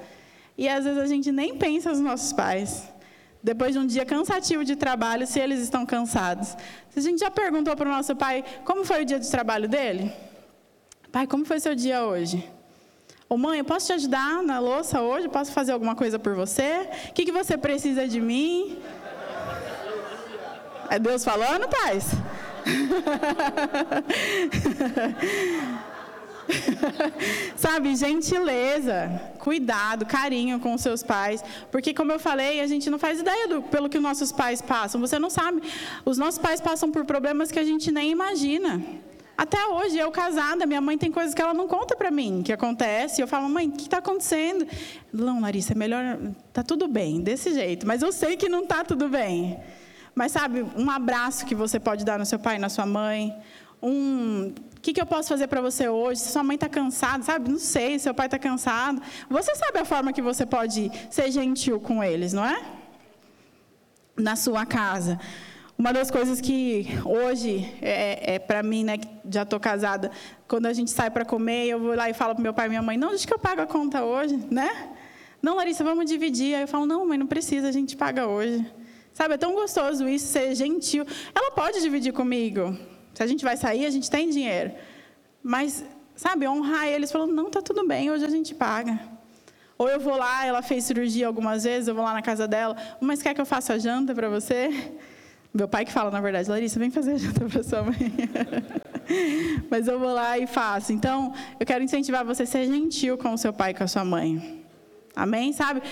E 0.56 0.68
às 0.68 0.84
vezes 0.84 1.00
a 1.00 1.06
gente 1.06 1.32
nem 1.32 1.56
pensa 1.56 1.90
nos 1.90 1.98
nossos 1.98 2.32
pais. 2.32 2.88
Depois 3.42 3.72
de 3.72 3.80
um 3.80 3.86
dia 3.94 4.06
cansativo 4.06 4.64
de 4.64 4.76
trabalho, 4.76 5.26
se 5.26 5.40
eles 5.40 5.58
estão 5.58 5.84
cansados. 5.84 6.56
A 6.96 7.00
gente 7.00 7.18
já 7.18 7.32
perguntou 7.32 7.74
para 7.74 7.88
o 7.88 7.92
nosso 7.92 8.14
pai 8.14 8.44
como 8.64 8.84
foi 8.84 9.02
o 9.02 9.04
dia 9.04 9.18
de 9.18 9.28
trabalho 9.28 9.68
dele? 9.68 10.12
Pai, 11.10 11.26
como 11.26 11.44
foi 11.44 11.58
seu 11.58 11.74
dia 11.74 12.04
hoje? 12.04 12.48
Ô 13.28 13.36
mãe, 13.36 13.58
eu 13.58 13.64
posso 13.64 13.86
te 13.86 13.92
ajudar 13.92 14.40
na 14.44 14.60
louça 14.60 15.02
hoje? 15.02 15.28
Posso 15.28 15.50
fazer 15.50 15.72
alguma 15.72 15.96
coisa 15.96 16.16
por 16.16 16.36
você? 16.36 16.88
O 17.08 17.12
que, 17.12 17.24
que 17.24 17.32
você 17.32 17.58
precisa 17.58 18.06
de 18.06 18.20
mim? 18.20 18.78
É 20.90 20.98
Deus 20.98 21.24
falando, 21.24 21.68
paz? 21.68 22.04
Sabe, 27.54 27.94
gentileza, 27.94 29.08
cuidado, 29.38 30.04
carinho 30.04 30.58
com 30.58 30.74
os 30.74 30.80
seus 30.80 31.00
pais, 31.00 31.44
porque 31.70 31.94
como 31.94 32.10
eu 32.10 32.18
falei, 32.18 32.60
a 32.60 32.66
gente 32.66 32.90
não 32.90 32.98
faz 32.98 33.20
ideia 33.20 33.46
do, 33.46 33.62
pelo 33.62 33.88
que 33.88 33.98
os 33.98 34.02
nossos 34.02 34.32
pais 34.32 34.60
passam. 34.60 35.00
Você 35.00 35.16
não 35.16 35.30
sabe. 35.30 35.62
Os 36.04 36.18
nossos 36.18 36.40
pais 36.40 36.60
passam 36.60 36.90
por 36.90 37.04
problemas 37.04 37.52
que 37.52 37.60
a 37.60 37.64
gente 37.64 37.92
nem 37.92 38.10
imagina. 38.10 38.82
Até 39.38 39.64
hoje, 39.68 39.96
eu 39.96 40.10
casada, 40.10 40.66
minha 40.66 40.80
mãe 40.80 40.98
tem 40.98 41.12
coisas 41.12 41.32
que 41.32 41.40
ela 41.40 41.54
não 41.54 41.68
conta 41.68 41.94
para 41.94 42.10
mim, 42.10 42.42
que 42.44 42.52
acontece. 42.52 43.22
Eu 43.22 43.28
falo, 43.28 43.48
mãe, 43.48 43.68
o 43.68 43.72
que 43.72 43.82
está 43.82 43.98
acontecendo? 43.98 44.66
Não, 45.12 45.40
Larissa, 45.40 45.72
é 45.72 45.76
melhor, 45.76 46.18
tá 46.52 46.64
tudo 46.64 46.88
bem, 46.88 47.20
desse 47.22 47.54
jeito. 47.54 47.86
Mas 47.86 48.02
eu 48.02 48.10
sei 48.10 48.36
que 48.36 48.48
não 48.48 48.64
está 48.64 48.82
tudo 48.84 49.08
bem. 49.08 49.56
Mas 50.20 50.32
sabe, 50.32 50.66
um 50.76 50.90
abraço 50.90 51.46
que 51.46 51.54
você 51.54 51.80
pode 51.80 52.04
dar 52.04 52.18
no 52.18 52.26
seu 52.26 52.38
pai, 52.38 52.58
na 52.58 52.68
sua 52.68 52.84
mãe, 52.84 53.34
um 53.82 54.52
o 54.76 54.80
que, 54.82 54.92
que, 54.92 55.00
eu 55.00 55.06
posso 55.06 55.30
fazer 55.30 55.46
para 55.46 55.62
você 55.62 55.88
hoje? 55.88 56.20
Se 56.20 56.30
sua 56.30 56.42
mãe 56.42 56.56
está 56.56 56.68
cansada, 56.68 57.22
sabe? 57.22 57.50
Não 57.50 57.58
sei, 57.58 57.98
seu 57.98 58.12
pai 58.12 58.26
está 58.26 58.38
cansado. 58.38 59.00
Você 59.30 59.54
sabe 59.54 59.78
a 59.78 59.84
forma 59.86 60.12
que 60.12 60.20
você 60.20 60.44
pode 60.44 60.92
ser 61.10 61.30
gentil 61.30 61.80
com 61.80 62.04
eles, 62.04 62.34
não 62.34 62.44
é? 62.44 62.62
Na 64.14 64.36
sua 64.36 64.66
casa. 64.66 65.18
Uma 65.78 65.90
das 65.90 66.10
coisas 66.10 66.38
que 66.38 66.86
hoje 67.02 67.66
é, 67.80 68.34
é 68.34 68.38
para 68.38 68.62
mim, 68.62 68.84
né, 68.84 68.98
que 68.98 69.08
já 69.30 69.44
estou 69.44 69.58
casada, 69.58 70.10
quando 70.46 70.66
a 70.66 70.74
gente 70.74 70.90
sai 70.90 71.10
para 71.10 71.24
comer, 71.24 71.68
eu 71.68 71.80
vou 71.80 71.94
lá 71.94 72.10
e 72.10 72.12
falo 72.12 72.34
para 72.34 72.42
meu 72.42 72.52
pai 72.52 72.66
e 72.66 72.68
minha 72.68 72.82
mãe, 72.82 72.98
não, 72.98 73.08
deixa 73.08 73.26
que 73.26 73.32
eu 73.32 73.38
pago 73.38 73.62
a 73.62 73.66
conta 73.66 74.04
hoje, 74.04 74.38
né? 74.50 74.90
Não, 75.40 75.56
Larissa, 75.56 75.82
vamos 75.82 76.04
dividir. 76.04 76.56
Aí 76.56 76.60
eu 76.64 76.68
falo, 76.68 76.84
não, 76.84 77.06
mãe, 77.06 77.16
não 77.16 77.26
precisa, 77.26 77.68
a 77.68 77.72
gente 77.72 77.96
paga 77.96 78.26
hoje. 78.26 78.79
Sabe, 79.12 79.34
é 79.34 79.36
tão 79.36 79.54
gostoso 79.54 80.08
isso, 80.08 80.26
ser 80.26 80.54
gentil. 80.54 81.06
Ela 81.34 81.50
pode 81.50 81.80
dividir 81.80 82.12
comigo. 82.12 82.76
Se 83.14 83.22
a 83.22 83.26
gente 83.26 83.44
vai 83.44 83.56
sair, 83.56 83.84
a 83.84 83.90
gente 83.90 84.10
tem 84.10 84.30
dinheiro. 84.30 84.72
Mas, 85.42 85.84
sabe, 86.14 86.46
honrar 86.48 86.88
eles, 86.88 87.10
falando, 87.10 87.34
não, 87.34 87.48
está 87.48 87.60
tudo 87.60 87.86
bem, 87.86 88.10
hoje 88.10 88.24
a 88.24 88.30
gente 88.30 88.54
paga. 88.54 88.98
Ou 89.76 89.88
eu 89.88 89.98
vou 89.98 90.16
lá, 90.16 90.44
ela 90.44 90.62
fez 90.62 90.84
cirurgia 90.84 91.26
algumas 91.26 91.64
vezes, 91.64 91.88
eu 91.88 91.94
vou 91.94 92.04
lá 92.04 92.12
na 92.12 92.22
casa 92.22 92.46
dela, 92.46 92.76
mas 93.00 93.22
quer 93.22 93.34
que 93.34 93.40
eu 93.40 93.46
faça 93.46 93.74
a 93.74 93.78
janta 93.78 94.14
para 94.14 94.28
você? 94.28 94.92
Meu 95.52 95.66
pai 95.66 95.84
que 95.84 95.92
fala, 95.92 96.10
na 96.10 96.20
verdade, 96.20 96.48
Larissa, 96.48 96.78
vem 96.78 96.90
fazer 96.90 97.12
a 97.12 97.16
janta 97.16 97.44
para 97.46 97.62
sua 97.62 97.82
mãe. 97.82 97.96
mas 99.68 99.88
eu 99.88 99.98
vou 99.98 100.12
lá 100.12 100.38
e 100.38 100.46
faço. 100.46 100.92
Então, 100.92 101.32
eu 101.58 101.66
quero 101.66 101.82
incentivar 101.82 102.24
você 102.24 102.44
a 102.44 102.46
ser 102.46 102.66
gentil 102.66 103.18
com 103.18 103.32
o 103.32 103.38
seu 103.38 103.52
pai 103.52 103.72
e 103.72 103.74
com 103.74 103.82
a 103.82 103.88
sua 103.88 104.04
mãe. 104.04 104.59
Amém? 105.14 105.52
Sabe? 105.52 105.82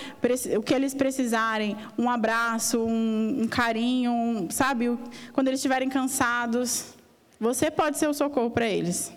O 0.57 0.61
que 0.61 0.73
eles 0.73 0.93
precisarem, 0.93 1.75
um 1.97 2.09
abraço, 2.09 2.79
um, 2.79 3.41
um 3.43 3.47
carinho, 3.47 4.11
um, 4.11 4.49
sabe? 4.49 4.97
Quando 5.33 5.47
eles 5.47 5.59
estiverem 5.59 5.89
cansados, 5.89 6.93
você 7.39 7.69
pode 7.69 7.97
ser 7.97 8.07
o 8.07 8.13
socorro 8.13 8.51
para 8.51 8.67
eles. 8.67 9.11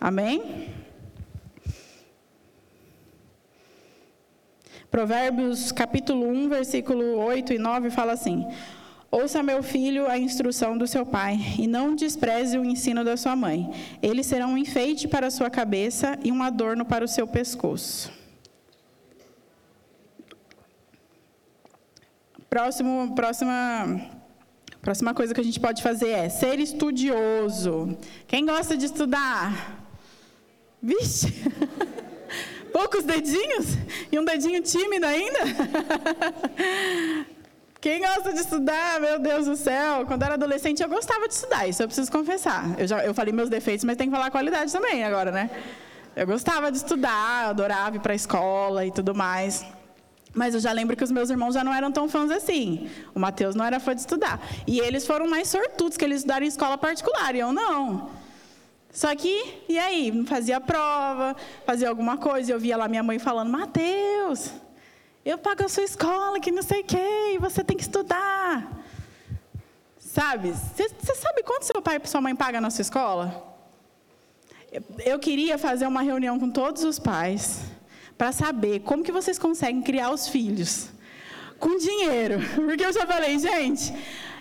Amém? 0.00 0.68
Provérbios 4.90 5.70
capítulo 5.70 6.26
1, 6.28 6.48
versículo 6.48 7.18
8 7.18 7.52
e 7.52 7.58
9 7.58 7.90
fala 7.90 8.12
assim: 8.12 8.46
Ouça, 9.10 9.42
meu 9.42 9.62
filho, 9.62 10.06
a 10.06 10.18
instrução 10.18 10.76
do 10.76 10.86
seu 10.86 11.04
pai, 11.04 11.38
e 11.58 11.66
não 11.66 11.94
despreze 11.94 12.58
o 12.58 12.64
ensino 12.64 13.04
da 13.04 13.16
sua 13.16 13.34
mãe. 13.34 13.70
Eles 14.02 14.26
serão 14.26 14.52
um 14.52 14.58
enfeite 14.58 15.08
para 15.08 15.26
a 15.26 15.30
sua 15.30 15.50
cabeça 15.50 16.18
e 16.22 16.30
um 16.30 16.42
adorno 16.42 16.84
para 16.84 17.04
o 17.04 17.08
seu 17.08 17.26
pescoço. 17.26 18.10
Próximo, 22.58 23.14
próxima, 23.14 24.00
próxima 24.82 25.14
coisa 25.14 25.32
que 25.32 25.40
a 25.40 25.44
gente 25.44 25.60
pode 25.60 25.80
fazer 25.80 26.08
é 26.08 26.28
ser 26.28 26.58
estudioso. 26.58 27.96
Quem 28.26 28.44
gosta 28.44 28.76
de 28.76 28.86
estudar? 28.86 29.86
Vixe! 30.82 31.32
Poucos 32.74 33.04
dedinhos? 33.04 33.66
E 34.10 34.18
um 34.18 34.24
dedinho 34.24 34.60
tímido 34.60 35.06
ainda? 35.06 35.38
Quem 37.80 38.00
gosta 38.00 38.32
de 38.32 38.40
estudar, 38.40 39.00
meu 39.00 39.20
Deus 39.20 39.46
do 39.46 39.54
céu, 39.54 40.04
quando 40.04 40.24
era 40.24 40.34
adolescente 40.34 40.82
eu 40.82 40.88
gostava 40.88 41.28
de 41.28 41.34
estudar, 41.34 41.68
isso 41.68 41.80
eu 41.80 41.86
preciso 41.86 42.10
confessar. 42.10 42.74
Eu, 42.76 42.88
já, 42.88 43.04
eu 43.04 43.14
falei 43.14 43.32
meus 43.32 43.48
defeitos, 43.48 43.84
mas 43.84 43.96
tem 43.96 44.08
que 44.08 44.12
falar 44.12 44.26
a 44.26 44.30
qualidade 44.32 44.72
também 44.72 45.04
agora, 45.04 45.30
né? 45.30 45.48
Eu 46.16 46.26
gostava 46.26 46.72
de 46.72 46.78
estudar, 46.78 47.50
adorava 47.50 47.94
ir 47.94 48.00
para 48.00 48.14
a 48.14 48.16
escola 48.16 48.84
e 48.84 48.90
tudo 48.90 49.14
mais. 49.14 49.64
Mas 50.38 50.54
eu 50.54 50.60
já 50.60 50.70
lembro 50.70 50.96
que 50.96 51.02
os 51.02 51.10
meus 51.10 51.30
irmãos 51.30 51.52
já 51.52 51.64
não 51.64 51.74
eram 51.74 51.90
tão 51.90 52.08
fãs 52.08 52.30
assim. 52.30 52.88
O 53.12 53.18
Mateus 53.18 53.56
não 53.56 53.64
era 53.64 53.80
fã 53.80 53.92
de 53.92 54.02
estudar. 54.02 54.40
E 54.68 54.78
eles 54.78 55.04
foram 55.04 55.28
mais 55.28 55.48
sortudos, 55.48 55.96
que 55.96 56.04
eles 56.04 56.18
estudaram 56.18 56.44
em 56.44 56.48
escola 56.48 56.78
particular, 56.78 57.34
e 57.34 57.40
eu 57.40 57.52
não. 57.52 58.08
Só 58.92 59.12
que, 59.16 59.64
e 59.68 59.76
aí? 59.76 60.24
Fazia 60.26 60.60
prova, 60.60 61.34
fazia 61.66 61.88
alguma 61.88 62.16
coisa, 62.16 62.52
e 62.52 62.54
eu 62.54 62.60
via 62.60 62.76
lá 62.76 62.86
minha 62.86 63.02
mãe 63.02 63.18
falando, 63.18 63.50
Mateus, 63.50 64.52
eu 65.24 65.36
pago 65.38 65.64
a 65.64 65.68
sua 65.68 65.82
escola, 65.82 66.38
que 66.38 66.52
não 66.52 66.62
sei 66.62 66.82
o 66.82 66.84
quê, 66.84 67.32
e 67.34 67.38
você 67.38 67.64
tem 67.64 67.76
que 67.76 67.82
estudar. 67.82 68.80
Sabe? 69.98 70.52
Você 70.52 71.14
sabe 71.16 71.42
quanto 71.42 71.64
seu 71.64 71.82
pai 71.82 72.00
e 72.02 72.08
sua 72.08 72.20
mãe 72.20 72.36
pagam 72.36 72.60
na 72.60 72.70
sua 72.70 72.82
escola? 72.82 73.44
Eu 75.04 75.18
queria 75.18 75.58
fazer 75.58 75.88
uma 75.88 76.02
reunião 76.02 76.38
com 76.38 76.48
todos 76.48 76.84
os 76.84 77.00
pais 77.00 77.76
para 78.18 78.32
saber 78.32 78.80
como 78.80 79.04
que 79.04 79.12
vocês 79.12 79.38
conseguem 79.38 79.80
criar 79.80 80.10
os 80.10 80.28
filhos 80.28 80.88
com 81.58 81.78
dinheiro. 81.78 82.40
Porque 82.54 82.84
eu 82.84 82.92
já 82.92 83.06
falei, 83.06 83.38
gente, 83.38 83.94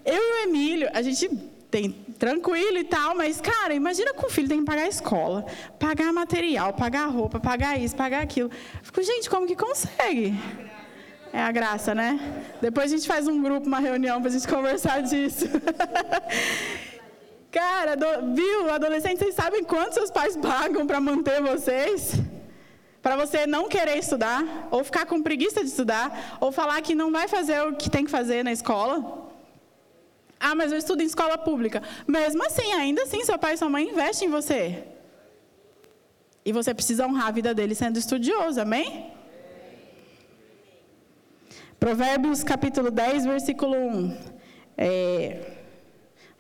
eu 0.03 0.15
e 0.15 0.17
o 0.17 0.49
Emílio, 0.49 0.89
a 0.93 1.01
gente 1.03 1.29
tem 1.69 1.91
tranquilo 2.17 2.77
e 2.77 2.83
tal, 2.83 3.15
mas, 3.15 3.39
cara, 3.39 3.73
imagina 3.73 4.13
com 4.13 4.25
o 4.25 4.29
filho 4.29 4.47
tem 4.47 4.59
que 4.59 4.65
pagar 4.65 4.83
a 4.83 4.87
escola, 4.87 5.45
pagar 5.79 6.11
material, 6.11 6.73
pagar 6.73 7.05
roupa, 7.05 7.39
pagar 7.39 7.79
isso, 7.79 7.95
pagar 7.95 8.23
aquilo. 8.23 8.49
Fico, 8.81 9.03
gente, 9.03 9.29
como 9.29 9.45
que 9.45 9.55
consegue? 9.55 10.33
É 11.31 11.41
a 11.41 11.51
graça, 11.51 11.93
né? 11.93 12.19
Depois 12.59 12.91
a 12.91 12.95
gente 12.95 13.07
faz 13.07 13.27
um 13.27 13.43
grupo, 13.43 13.67
uma 13.67 13.79
reunião 13.79 14.19
para 14.19 14.29
a 14.29 14.33
gente 14.33 14.47
conversar 14.47 15.03
disso. 15.03 15.45
Cara, 17.51 17.95
do, 17.95 18.33
viu, 18.33 18.71
adolescentes, 18.71 19.19
vocês 19.19 19.35
sabem 19.35 19.63
quanto 19.63 19.93
seus 19.93 20.09
pais 20.09 20.35
pagam 20.37 20.87
para 20.87 20.99
manter 20.99 21.41
vocês? 21.41 22.13
Para 23.01 23.15
você 23.15 23.45
não 23.45 23.69
querer 23.69 23.97
estudar, 23.97 24.67
ou 24.71 24.83
ficar 24.83 25.05
com 25.05 25.21
preguiça 25.21 25.62
de 25.63 25.69
estudar, 25.69 26.38
ou 26.39 26.51
falar 26.51 26.81
que 26.81 26.95
não 26.95 27.12
vai 27.12 27.27
fazer 27.27 27.62
o 27.62 27.75
que 27.75 27.89
tem 27.89 28.05
que 28.05 28.12
fazer 28.12 28.43
na 28.43 28.51
escola. 28.51 29.27
Ah, 30.39 30.55
mas 30.55 30.71
eu 30.71 30.77
estudo 30.77 31.01
em 31.01 31.05
escola 31.05 31.38
pública. 31.38 31.81
Mesmo 32.07 32.43
assim, 32.45 32.73
ainda 32.73 33.03
assim, 33.03 33.23
seu 33.23 33.38
pai 33.38 33.53
e 33.53 33.57
sua 33.57 33.69
mãe 33.69 33.89
investem 33.89 34.27
em 34.27 34.31
você. 34.31 34.83
E 36.45 36.51
você 36.51 36.73
precisa 36.73 37.05
honrar 37.05 37.27
a 37.27 37.31
vida 37.31 37.53
dele 37.53 37.75
sendo 37.75 37.97
estudioso, 37.97 38.62
amém? 38.62 39.12
Provérbios 41.79 42.43
capítulo 42.43 42.89
10, 42.89 43.25
versículo 43.25 43.75
1. 43.75 44.17
É, 44.77 45.57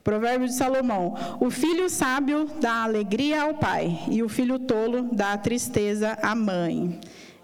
Provérbio 0.07 0.47
de 0.47 0.53
Salomão: 0.53 1.15
O 1.37 1.49
filho 1.49 1.89
sábio 1.89 2.45
dá 2.61 2.83
alegria 2.83 3.41
ao 3.41 3.55
pai, 3.55 4.05
e 4.09 4.23
o 4.23 4.29
filho 4.29 4.57
tolo 4.57 5.09
dá 5.11 5.37
tristeza 5.37 6.17
à 6.21 6.33
mãe. 6.33 7.01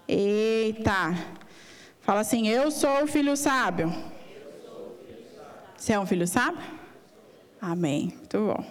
Eita! 0.08 1.14
Fala 2.00 2.20
assim: 2.20 2.48
Eu 2.48 2.70
sou 2.70 3.04
o 3.04 3.06
filho 3.06 3.36
sábio. 3.36 3.92
Você 5.76 5.92
é 5.92 6.00
um 6.00 6.06
filho 6.06 6.26
sábio? 6.26 6.62
Amém. 7.60 8.14
Muito 8.16 8.38
bom. 8.38 8.64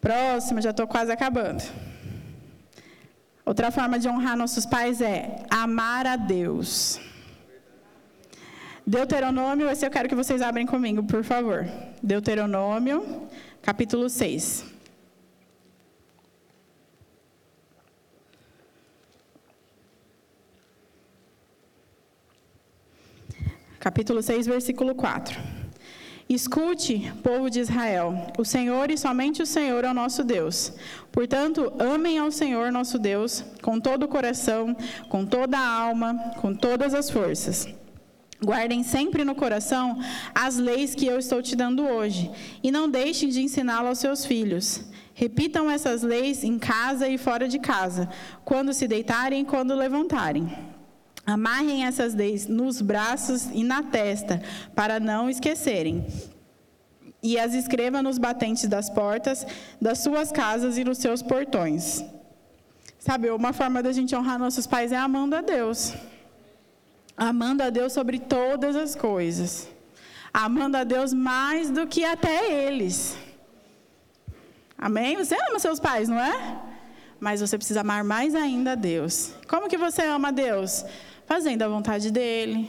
Próximo, 0.00 0.60
já 0.60 0.70
estou 0.70 0.86
quase 0.86 1.10
acabando. 1.10 1.64
Outra 3.44 3.72
forma 3.72 3.98
de 3.98 4.08
honrar 4.08 4.36
nossos 4.36 4.64
pais 4.64 5.00
é 5.00 5.44
amar 5.50 6.06
a 6.06 6.14
Deus. 6.14 7.00
Deuteronômio, 8.86 9.70
esse 9.70 9.86
eu 9.86 9.90
quero 9.90 10.08
que 10.08 10.14
vocês 10.14 10.42
abrem 10.42 10.66
comigo, 10.66 11.04
por 11.04 11.22
favor. 11.22 11.66
Deuteronômio, 12.02 13.28
capítulo 13.62 14.08
6. 14.08 14.64
Capítulo 23.78 24.22
6, 24.22 24.46
versículo 24.46 24.94
4. 24.94 25.38
Escute, 26.28 27.12
povo 27.22 27.50
de 27.50 27.60
Israel, 27.60 28.32
o 28.38 28.44
Senhor 28.44 28.90
e 28.90 28.96
somente 28.96 29.42
o 29.42 29.46
Senhor 29.46 29.84
é 29.84 29.90
o 29.90 29.94
nosso 29.94 30.24
Deus. 30.24 30.72
Portanto, 31.10 31.72
amem 31.78 32.18
ao 32.18 32.30
Senhor 32.30 32.72
nosso 32.72 32.98
Deus 32.98 33.44
com 33.60 33.78
todo 33.78 34.04
o 34.04 34.08
coração, 34.08 34.76
com 35.08 35.26
toda 35.26 35.58
a 35.58 35.68
alma, 35.68 36.14
com 36.40 36.54
todas 36.54 36.94
as 36.94 37.10
forças. 37.10 37.68
Guardem 38.44 38.82
sempre 38.82 39.24
no 39.24 39.36
coração 39.36 40.00
as 40.34 40.56
leis 40.56 40.96
que 40.96 41.06
eu 41.06 41.16
estou 41.18 41.40
te 41.40 41.54
dando 41.54 41.84
hoje, 41.84 42.28
e 42.62 42.72
não 42.72 42.90
deixem 42.90 43.28
de 43.28 43.40
ensiná-las 43.40 43.88
aos 43.88 43.98
seus 43.98 44.26
filhos. 44.26 44.84
Repitam 45.14 45.70
essas 45.70 46.02
leis 46.02 46.42
em 46.42 46.58
casa 46.58 47.08
e 47.08 47.16
fora 47.16 47.46
de 47.46 47.60
casa, 47.60 48.08
quando 48.44 48.72
se 48.72 48.88
deitarem 48.88 49.42
e 49.42 49.44
quando 49.44 49.74
levantarem. 49.74 50.50
Amarrem 51.24 51.84
essas 51.84 52.14
leis 52.14 52.48
nos 52.48 52.80
braços 52.80 53.46
e 53.52 53.62
na 53.62 53.84
testa, 53.84 54.42
para 54.74 54.98
não 54.98 55.30
esquecerem. 55.30 56.04
E 57.22 57.38
as 57.38 57.54
escreva 57.54 58.02
nos 58.02 58.18
batentes 58.18 58.66
das 58.66 58.90
portas 58.90 59.46
das 59.80 59.98
suas 59.98 60.32
casas 60.32 60.76
e 60.76 60.82
nos 60.82 60.98
seus 60.98 61.22
portões. 61.22 62.04
Sabe, 62.98 63.30
uma 63.30 63.52
forma 63.52 63.80
da 63.80 63.92
gente 63.92 64.16
honrar 64.16 64.38
nossos 64.38 64.66
pais 64.66 64.90
é 64.90 64.96
amando 64.96 65.36
a 65.36 65.40
Deus 65.40 65.94
amando 67.16 67.62
a 67.62 67.70
Deus 67.70 67.92
sobre 67.92 68.18
todas 68.18 68.76
as 68.76 68.94
coisas, 68.94 69.68
amando 70.32 70.76
a 70.76 70.84
Deus 70.84 71.12
mais 71.12 71.70
do 71.70 71.86
que 71.86 72.04
até 72.04 72.66
eles. 72.66 73.16
Amém? 74.76 75.16
Você 75.16 75.36
ama 75.48 75.58
seus 75.58 75.78
pais, 75.78 76.08
não 76.08 76.18
é? 76.18 76.60
Mas 77.20 77.40
você 77.40 77.56
precisa 77.56 77.82
amar 77.82 78.02
mais 78.02 78.34
ainda 78.34 78.72
a 78.72 78.74
Deus. 78.74 79.32
Como 79.48 79.68
que 79.68 79.78
você 79.78 80.02
ama 80.02 80.28
a 80.28 80.32
Deus? 80.32 80.84
Fazendo 81.24 81.62
a 81.62 81.68
vontade 81.68 82.10
dele, 82.10 82.68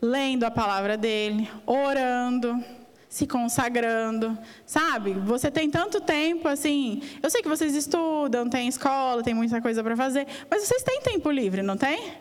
lendo 0.00 0.44
a 0.44 0.50
palavra 0.50 0.96
dele, 0.96 1.50
orando, 1.66 2.62
se 3.08 3.26
consagrando, 3.26 4.38
sabe? 4.66 5.12
Você 5.12 5.50
tem 5.50 5.70
tanto 5.70 6.00
tempo 6.00 6.46
assim. 6.48 7.02
Eu 7.22 7.30
sei 7.30 7.42
que 7.42 7.48
vocês 7.48 7.74
estudam, 7.74 8.48
tem 8.48 8.68
escola, 8.68 9.22
tem 9.22 9.34
muita 9.34 9.60
coisa 9.60 9.82
para 9.82 9.96
fazer, 9.96 10.26
mas 10.50 10.62
vocês 10.66 10.82
têm 10.82 11.00
tempo 11.00 11.30
livre, 11.30 11.62
não 11.62 11.76
tem? 11.76 12.12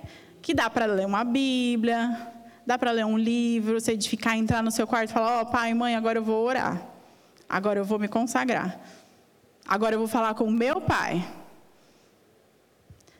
Que 0.43 0.53
dá 0.53 0.69
para 0.69 0.85
ler 0.85 1.05
uma 1.07 1.23
Bíblia, 1.23 2.15
dá 2.67 2.77
para 2.77 2.91
ler 2.91 3.05
um 3.05 3.17
livro, 3.17 3.79
você 3.79 3.93
edificar, 3.93 4.37
entrar 4.37 4.61
no 4.61 4.69
seu 4.69 4.85
quarto 4.85 5.09
e 5.09 5.13
falar: 5.13 5.39
Ó, 5.39 5.41
oh, 5.41 5.45
pai, 5.45 5.73
mãe, 5.73 5.95
agora 5.95 6.19
eu 6.19 6.23
vou 6.23 6.45
orar. 6.45 6.85
Agora 7.47 7.79
eu 7.79 7.85
vou 7.85 7.97
me 7.97 8.09
consagrar. 8.09 8.77
Agora 9.65 9.95
eu 9.95 9.99
vou 9.99 10.07
falar 10.07 10.33
com 10.33 10.51
meu 10.51 10.81
pai. 10.81 11.25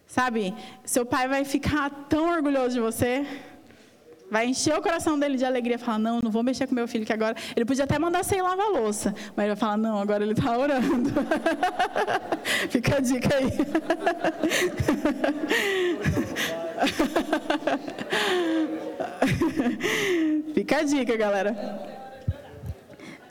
Sabe, 0.05 0.53
seu 0.83 1.05
pai 1.05 1.29
vai 1.29 1.45
ficar 1.45 1.89
tão 2.09 2.29
orgulhoso 2.29 2.75
de 2.75 2.81
você. 2.81 3.25
Vai 4.29 4.47
encher 4.47 4.77
o 4.77 4.81
coração 4.81 5.17
dele 5.17 5.37
de 5.37 5.45
alegria, 5.45 5.79
falar: 5.79 5.99
Não, 5.99 6.19
não 6.19 6.29
vou 6.29 6.43
mexer 6.43 6.67
com 6.67 6.75
meu 6.75 6.89
filho, 6.89 7.05
que 7.05 7.13
agora. 7.13 7.37
Ele 7.55 7.63
podia 7.63 7.85
até 7.85 7.97
mandar 7.97 8.21
ir 8.33 8.41
lavar 8.41 8.67
louça, 8.67 9.15
mas 9.33 9.45
ele 9.45 9.55
vai 9.55 9.55
falar: 9.55 9.77
Não, 9.77 9.97
agora 9.97 10.25
ele 10.25 10.33
está 10.33 10.57
orando. 10.57 11.09
Fica 12.69 12.97
a 12.97 12.99
dica 12.99 13.33
aí. 13.33 13.47
Fica 20.53 20.77
a 20.77 20.83
dica, 20.83 21.15
galera. 21.15 21.55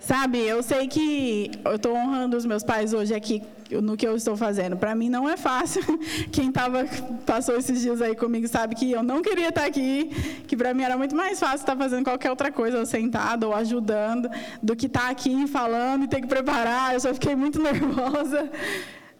Sabe, 0.01 0.41
eu 0.41 0.63
sei 0.65 0.89
que 0.89 1.53
eu 1.65 1.77
estou 1.77 1.95
honrando 1.95 2.37
os 2.37 2.45
meus 2.45 2.65
pais 2.65 2.93
hoje 2.93 3.15
aqui 3.15 3.41
no 3.71 3.97
que 3.97 4.07
eu 4.07 4.17
estou 4.17 4.37
fazendo. 4.37 4.77
Para 4.77 4.95
mim 4.95 5.09
não 5.09 5.29
é 5.29 5.37
fácil. 5.37 5.83
Quem 6.33 6.51
tava, 6.51 6.85
passou 7.25 7.57
esses 7.57 7.81
dias 7.81 8.03
aí 8.03 8.15
comigo 8.15 8.49
sabe 8.49 8.75
que 8.75 8.91
eu 8.91 9.03
não 9.03 9.23
queria 9.23 9.49
estar 9.49 9.65
aqui, 9.65 10.11
que 10.47 10.57
para 10.57 10.75
mim 10.75 10.83
era 10.83 10.99
muito 10.99 11.15
mais 11.15 11.39
fácil 11.39 11.59
estar 11.59 11.77
fazendo 11.77 12.05
qualquer 12.05 12.31
outra 12.31 12.51
coisa, 12.51 12.85
sentado 12.85 13.45
ou 13.45 13.55
ajudando, 13.55 14.29
do 14.63 14.75
que 14.75 14.87
estar 14.87 15.09
aqui 15.09 15.47
falando 15.47 16.05
e 16.05 16.09
ter 16.09 16.21
que 16.21 16.27
preparar. 16.27 16.95
Eu 16.95 17.01
só 17.01 17.15
fiquei 17.15 17.37
muito 17.37 17.59
nervosa. 17.63 18.51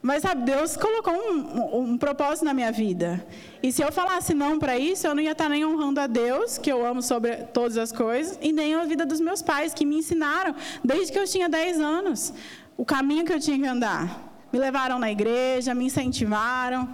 Mas, 0.03 0.23
sabe, 0.23 0.43
Deus 0.43 0.77
colocou 0.77 1.15
um, 1.15 1.93
um, 1.93 1.97
propósito 1.97 2.45
na 2.45 2.53
minha 2.53 2.73
vida. 2.73 3.25
E 3.63 3.71
se 3.71 3.83
eu 3.83 3.93
falasse 3.93 4.35
não 4.35 4.59
para 4.59 4.77
isso, 4.77 5.07
eu 5.07 5.15
não 5.15 5.23
ia 5.23 5.31
estar 5.31 5.49
nem 5.49 5.65
honrando 5.65 6.01
a 6.01 6.09
Deus, 6.09 6.59
que 6.59 6.73
eu 6.73 6.85
amo 6.85 7.01
sobre 7.01 7.37
todas 7.37 7.79
as 7.79 7.93
coisas, 7.93 8.37
e 8.43 8.53
nem 8.53 8.75
a 8.75 8.85
vida 8.85 9.07
dos 9.07 9.21
meus 9.21 9.43
pais, 9.43 9.73
que 9.73 9.87
me 9.87 9.97
ensinaram 9.99 10.57
desde 10.83 11.13
que 11.13 11.19
eu 11.21 11.25
tinha 11.25 11.49
10 11.49 11.81
anos 11.81 12.35
o 12.77 12.85
caminho 12.85 13.25
que 13.25 13.33
eu 13.33 13.39
tinha 13.39 13.57
que 13.57 13.67
andar. 13.67 14.33
Me 14.53 14.59
levaram 14.59 14.99
na 14.99 15.11
igreja, 15.11 15.73
me 15.73 15.85
incentivaram 15.85 16.93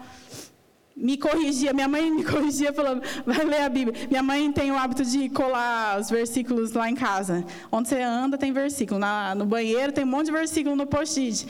me 1.00 1.16
corrigia, 1.16 1.72
minha 1.72 1.86
mãe 1.86 2.10
me 2.10 2.24
corrigia 2.26 2.72
falando, 2.72 3.02
vai 3.24 3.44
ler 3.44 3.62
a 3.62 3.68
Bíblia. 3.68 4.08
Minha 4.08 4.22
mãe 4.22 4.50
tem 4.50 4.72
o 4.72 4.76
hábito 4.76 5.04
de 5.04 5.28
colar 5.28 5.98
os 6.00 6.10
versículos 6.10 6.72
lá 6.72 6.90
em 6.90 6.94
casa. 6.94 7.44
Onde 7.70 7.88
você 7.88 8.02
anda 8.02 8.36
tem 8.36 8.52
versículo. 8.52 8.98
Na, 8.98 9.34
no 9.34 9.46
banheiro 9.46 9.92
tem 9.92 10.04
um 10.04 10.08
monte 10.08 10.26
de 10.26 10.32
versículo 10.32 10.74
no 10.74 10.86
post-it. 10.86 11.46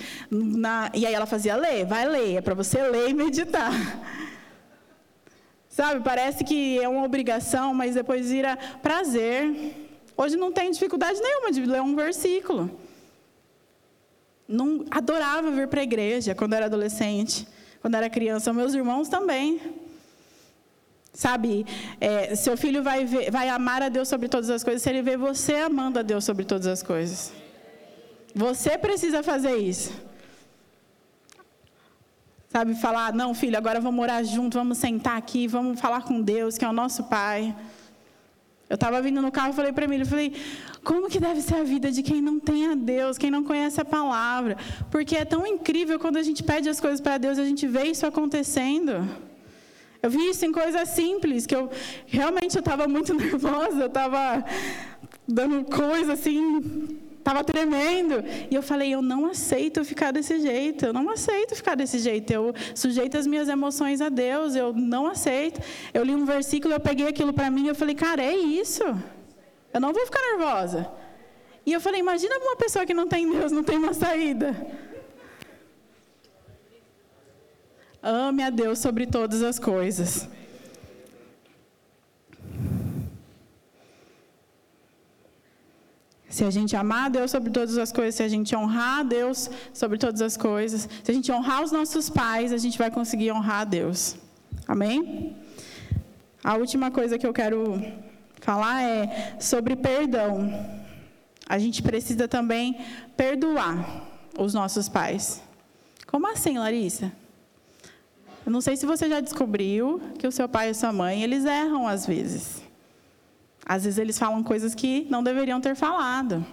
E 0.95 1.07
aí 1.07 1.15
ela 1.15 1.25
fazia, 1.25 1.57
ler, 1.57 1.87
vai 1.87 2.07
ler, 2.07 2.37
é 2.37 2.41
para 2.43 2.55
você 2.55 2.83
ler 2.83 3.09
e 3.09 3.15
meditar. 3.15 3.73
Sabe, 5.71 6.03
parece 6.05 6.45
que 6.45 6.79
é 6.81 6.89
uma 6.89 7.05
obrigação, 7.05 7.73
mas 7.73 7.95
depois 7.95 8.31
vira 8.31 8.57
prazer. 8.83 9.75
Hoje 10.17 10.37
não 10.37 10.53
tem 10.53 10.71
dificuldade 10.71 11.21
nenhuma 11.21 11.51
de 11.51 11.65
ler 11.65 11.81
um 11.81 11.97
versículo. 11.97 12.71
Não 14.47 14.85
adorava 14.91 15.51
vir 15.51 15.69
para 15.69 15.81
a 15.81 15.85
igreja 15.85 16.35
quando 16.35 16.53
era 16.55 16.67
adolescente 16.67 17.47
quando 17.81 17.95
era 17.95 18.09
criança, 18.11 18.53
meus 18.53 18.75
irmãos 18.75 19.09
também. 19.09 19.61
Sabe, 21.13 21.67
é, 22.01 22.35
seu 22.37 22.57
filho 22.57 22.83
vai, 22.83 23.05
ver, 23.05 23.31
vai 23.31 23.49
amar 23.49 23.83
a 23.83 23.89
Deus 23.89 24.09
sobre 24.09 24.29
todas 24.29 24.51
as 24.51 24.63
coisas 24.63 24.83
se 24.83 24.89
ele 24.89 25.03
vê 25.03 25.17
você 25.17 25.55
amando 25.57 25.99
a 25.99 26.03
Deus 26.03 26.25
sobre 26.25 26.45
todas 26.45 26.67
as 26.67 26.83
coisas. 26.83 27.33
Você 28.35 28.79
precisa 28.79 29.23
fazer 29.23 29.57
isso. 29.57 29.93
Sabe, 32.51 32.75
falar, 32.77 33.13
não, 33.13 33.35
filho, 33.35 33.59
agora 33.59 33.81
vamos 33.81 33.97
morar 33.97 34.23
junto, 34.23 34.57
vamos 34.57 34.79
sentar 34.79 35.19
aqui, 35.19 35.47
vamos 35.47 35.81
falar 35.81 36.03
com 36.03 36.21
Deus, 36.21 36.57
que 36.57 36.65
é 36.65 36.69
o 36.69 36.73
nosso 36.73 37.05
Pai. 37.05 37.55
Eu 38.69 38.75
estava 38.75 39.01
vindo 39.01 39.23
no 39.23 39.33
carro 39.33 39.51
e 39.51 39.53
falei 39.55 39.73
para 39.73 39.85
ele, 39.87 40.05
falei, 40.05 40.33
como 40.85 41.09
que 41.09 41.19
deve 41.19 41.41
ser 41.41 41.55
a 41.55 41.63
vida 41.63 41.91
de 41.91 42.03
quem 42.03 42.21
não 42.21 42.39
tem 42.39 42.67
a 42.67 42.75
Deus, 42.75 43.17
quem 43.17 43.31
não 43.31 43.43
conhece 43.43 43.81
a 43.81 43.85
palavra? 43.85 44.59
Porque 44.91 45.17
é 45.17 45.25
tão 45.25 45.47
incrível 45.47 45.99
quando 45.99 46.19
a 46.19 46.23
gente 46.23 46.43
pede 46.43 46.69
as 46.69 46.79
coisas 46.79 47.01
para 47.01 47.17
Deus, 47.17 47.39
a 47.39 47.45
gente 47.45 47.67
vê 47.67 47.85
isso 47.85 48.07
acontecendo. 48.07 49.09
Eu 50.03 50.11
vi 50.11 50.29
isso 50.29 50.45
em 50.45 50.53
coisas 50.53 50.87
simples, 50.91 51.47
que 51.47 51.57
eu 51.57 51.71
realmente 52.07 52.57
eu 52.57 52.61
estava 52.61 52.87
muito 52.87 53.13
nervosa, 53.15 53.81
eu 53.81 53.87
estava 53.87 54.45
dando 55.27 55.65
coisa 55.65 56.13
assim, 56.13 56.99
estava 57.29 57.45
tremendo. 57.45 58.25
E 58.51 58.55
eu 58.55 58.63
falei, 58.63 58.95
eu 58.95 59.03
não 59.03 59.27
aceito 59.27 59.85
ficar 59.85 60.11
desse 60.11 60.41
jeito, 60.41 60.87
eu 60.87 60.93
não 60.93 61.11
aceito 61.11 61.55
ficar 61.55 61.75
desse 61.75 61.99
jeito. 61.99 62.33
Eu 62.33 62.55
sujeito 62.75 63.19
as 63.19 63.27
minhas 63.27 63.49
emoções 63.49 64.01
a 64.01 64.09
Deus, 64.09 64.57
eu 64.57 64.73
não 64.73 65.07
aceito. 65.07 65.61
Eu 65.93 66.03
li 66.05 66.15
um 66.15 66.25
versículo, 66.25 66.73
eu 66.75 66.81
peguei 66.81 67.07
aquilo 67.07 67.33
para 67.33 67.51
mim 67.51 67.67
e 67.67 67.69
eu 67.69 67.75
falei, 67.75 67.95
cara, 67.95 68.23
é 68.23 68.35
isso. 68.35 68.83
Eu 69.73 69.81
não 69.81 69.93
vou 69.93 70.05
ficar 70.07 70.21
nervosa. 70.31 70.91
E 71.67 71.73
eu 71.73 71.81
falei, 71.81 72.01
imagina 72.01 72.39
uma 72.39 72.57
pessoa 72.57 72.87
que 72.87 72.95
não 72.95 73.07
tem 73.07 73.31
Deus, 73.31 73.53
não 73.53 73.63
tem 73.63 73.77
uma 73.77 73.93
saída. 73.93 74.57
Ame 78.03 78.43
a 78.43 78.49
Deus 78.49 78.79
sobre 78.79 79.07
todas 79.07 79.43
as 79.43 79.59
coisas. 79.59 80.29
Se 86.39 86.45
a 86.45 86.53
gente 86.53 86.77
amar 86.77 87.11
Deus 87.11 87.33
sobre 87.33 87.51
todas 87.51 87.77
as 87.77 87.91
coisas, 87.91 88.15
se 88.15 88.23
a 88.23 88.29
gente 88.29 88.55
honrar 88.55 89.05
Deus 89.05 89.51
sobre 89.75 89.99
todas 89.99 90.23
as 90.23 90.37
coisas, 90.37 90.89
se 91.03 91.11
a 91.11 91.13
gente 91.13 91.33
honrar 91.33 91.65
os 91.65 91.73
nossos 91.73 92.09
pais, 92.09 92.53
a 92.53 92.57
gente 92.57 92.79
vai 92.79 92.93
conseguir 92.93 93.33
honrar 93.33 93.63
a 93.63 93.65
Deus. 93.65 94.17
Amém? 94.69 95.35
A 96.45 96.55
última 96.55 96.93
coisa 96.93 97.19
que 97.19 97.27
eu 97.27 97.33
quero 97.33 97.83
falar 98.41 98.85
é 98.85 99.37
sobre 99.41 99.75
perdão. 99.75 100.49
A 101.49 101.59
gente 101.59 101.83
precisa 101.83 102.29
também 102.29 102.79
perdoar 103.17 104.07
os 104.39 104.55
nossos 104.55 104.89
pais. 104.89 105.43
Como 106.07 106.25
assim, 106.31 106.57
Larissa? 106.57 107.11
Eu 108.47 108.53
não 108.53 108.61
sei 108.61 108.77
se 108.77 108.87
você 108.87 109.09
já 109.09 109.19
descobriu 109.19 110.01
que 110.17 110.27
o 110.29 110.31
seu 110.31 110.49
pai 110.49 110.71
e 110.71 110.75
sua 110.75 110.93
mãe, 110.93 111.21
eles 111.21 111.45
erram 111.45 111.89
às 111.89 112.07
vezes. 112.07 112.68
Às 113.69 113.85
vezes 113.85 113.99
eles 113.99 114.19
falam 114.19 114.43
coisas 114.43 114.75
que 114.75 115.07
não 115.11 115.23
deveriam 115.23 115.61
ter 115.61 115.75
falado. 115.77 116.45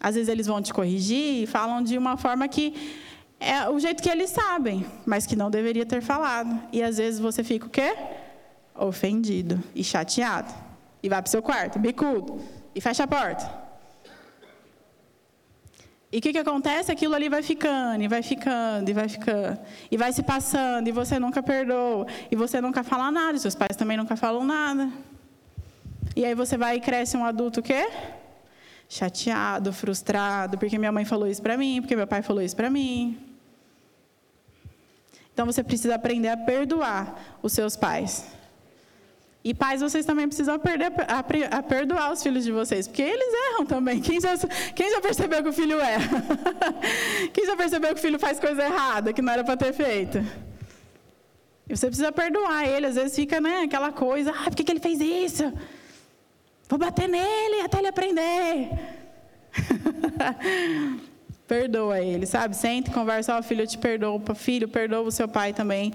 Às 0.00 0.14
vezes 0.14 0.28
eles 0.28 0.46
vão 0.46 0.62
te 0.62 0.72
corrigir 0.72 1.42
e 1.42 1.46
falam 1.46 1.82
de 1.82 1.98
uma 1.98 2.16
forma 2.16 2.46
que 2.46 2.72
é 3.40 3.68
o 3.68 3.78
jeito 3.80 4.02
que 4.02 4.08
eles 4.08 4.30
sabem, 4.30 4.86
mas 5.04 5.26
que 5.26 5.34
não 5.34 5.50
deveria 5.50 5.84
ter 5.84 6.00
falado. 6.00 6.60
E 6.72 6.82
às 6.82 6.98
vezes 6.98 7.18
você 7.18 7.42
fica 7.42 7.66
o 7.66 7.70
quê? 7.70 7.96
Ofendido 8.76 9.60
e 9.74 9.82
chateado. 9.82 10.54
E 11.02 11.08
vai 11.08 11.20
para 11.20 11.28
o 11.28 11.30
seu 11.30 11.42
quarto, 11.42 11.78
bicudo, 11.80 12.40
e 12.74 12.80
fecha 12.80 13.02
a 13.02 13.08
porta. 13.08 13.68
E 16.10 16.18
o 16.18 16.20
que, 16.22 16.32
que 16.32 16.38
acontece? 16.38 16.90
Aquilo 16.90 17.14
ali 17.14 17.28
vai 17.28 17.42
ficando, 17.42 18.02
e 18.02 18.08
vai 18.08 18.22
ficando, 18.22 18.88
e 18.88 18.92
vai 18.94 19.08
ficando. 19.08 19.60
E 19.90 19.96
vai 19.96 20.12
se 20.12 20.22
passando, 20.22 20.88
e 20.88 20.92
você 20.92 21.18
nunca 21.18 21.42
perdoa. 21.42 22.06
E 22.30 22.36
você 22.36 22.60
nunca 22.60 22.82
fala 22.82 23.10
nada, 23.10 23.36
e 23.36 23.40
seus 23.40 23.54
pais 23.54 23.76
também 23.76 23.96
nunca 23.96 24.16
falam 24.16 24.44
nada. 24.44 24.90
E 26.18 26.24
aí 26.24 26.34
você 26.34 26.56
vai 26.58 26.78
e 26.78 26.80
cresce 26.80 27.16
um 27.16 27.24
adulto 27.24 27.60
o 27.60 27.62
quê? 27.62 27.88
Chateado, 28.88 29.72
frustrado, 29.72 30.58
porque 30.58 30.76
minha 30.76 30.90
mãe 30.90 31.04
falou 31.04 31.28
isso 31.28 31.40
para 31.40 31.56
mim, 31.56 31.80
porque 31.80 31.94
meu 31.94 32.08
pai 32.08 32.22
falou 32.22 32.42
isso 32.42 32.56
para 32.56 32.68
mim. 32.68 33.16
Então 35.32 35.46
você 35.46 35.62
precisa 35.62 35.94
aprender 35.94 36.30
a 36.30 36.36
perdoar 36.36 37.38
os 37.40 37.52
seus 37.52 37.76
pais. 37.76 38.26
E 39.44 39.54
pais, 39.54 39.80
vocês 39.80 40.04
também 40.04 40.26
precisam 40.26 40.56
aprender 40.56 40.90
a, 41.06 41.62
perdoar 41.62 42.10
os 42.10 42.20
filhos 42.20 42.42
de 42.42 42.50
vocês, 42.50 42.88
porque 42.88 43.02
eles 43.02 43.32
erram 43.52 43.64
também. 43.64 44.00
Quem 44.00 44.20
já, 44.20 44.36
quem 44.74 44.90
já 44.90 45.00
percebeu 45.00 45.40
que 45.40 45.50
o 45.50 45.52
filho 45.52 45.78
erra? 45.78 46.20
quem 47.32 47.46
já 47.46 47.56
percebeu 47.56 47.94
que 47.94 48.00
o 48.00 48.02
filho 48.02 48.18
faz 48.18 48.40
coisa 48.40 48.64
errada, 48.64 49.12
que 49.12 49.22
não 49.22 49.32
era 49.32 49.44
para 49.44 49.56
ter 49.56 49.72
feito? 49.72 50.18
E 51.68 51.76
você 51.76 51.86
precisa 51.86 52.10
perdoar 52.10 52.66
ele. 52.66 52.86
Às 52.86 52.96
vezes 52.96 53.14
fica 53.14 53.40
né, 53.40 53.60
aquela 53.62 53.92
coisa, 53.92 54.32
ah, 54.32 54.50
por 54.50 54.56
que, 54.56 54.64
que 54.64 54.72
ele 54.72 54.80
fez 54.80 55.00
isso? 55.00 55.52
Vou 56.68 56.78
bater 56.78 57.08
nele 57.08 57.62
até 57.62 57.78
ele 57.78 57.88
aprender. 57.88 58.70
perdoa 61.48 62.00
ele, 62.00 62.26
sabe? 62.26 62.54
Sente, 62.54 62.90
conversa, 62.90 63.34
ó, 63.34 63.38
oh, 63.38 63.42
filho, 63.42 63.62
eu 63.62 63.66
te 63.66 63.78
perdoo. 63.78 64.22
Filho, 64.34 64.68
perdoa 64.68 65.00
o 65.00 65.10
seu 65.10 65.26
pai 65.26 65.54
também. 65.54 65.94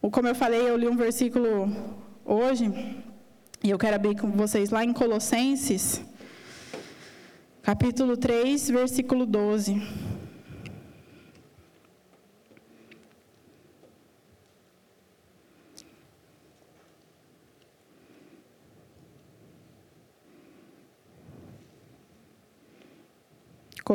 Como 0.00 0.26
eu 0.26 0.34
falei, 0.34 0.62
eu 0.62 0.78
li 0.78 0.88
um 0.88 0.96
versículo 0.96 1.70
hoje, 2.24 2.72
e 3.62 3.68
eu 3.68 3.78
quero 3.78 3.96
abrir 3.96 4.18
com 4.18 4.30
vocês 4.30 4.70
lá 4.70 4.82
em 4.82 4.94
Colossenses, 4.94 6.02
capítulo 7.62 8.16
3, 8.16 8.70
versículo 8.70 9.26
12. 9.26 10.09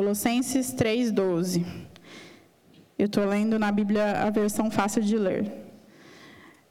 Colossenses 0.06 0.72
3,12. 0.72 1.66
Eu 2.96 3.08
estou 3.08 3.26
lendo 3.26 3.58
na 3.58 3.72
Bíblia 3.72 4.22
a 4.22 4.30
versão 4.30 4.70
fácil 4.70 5.02
de 5.02 5.18
ler. 5.18 5.52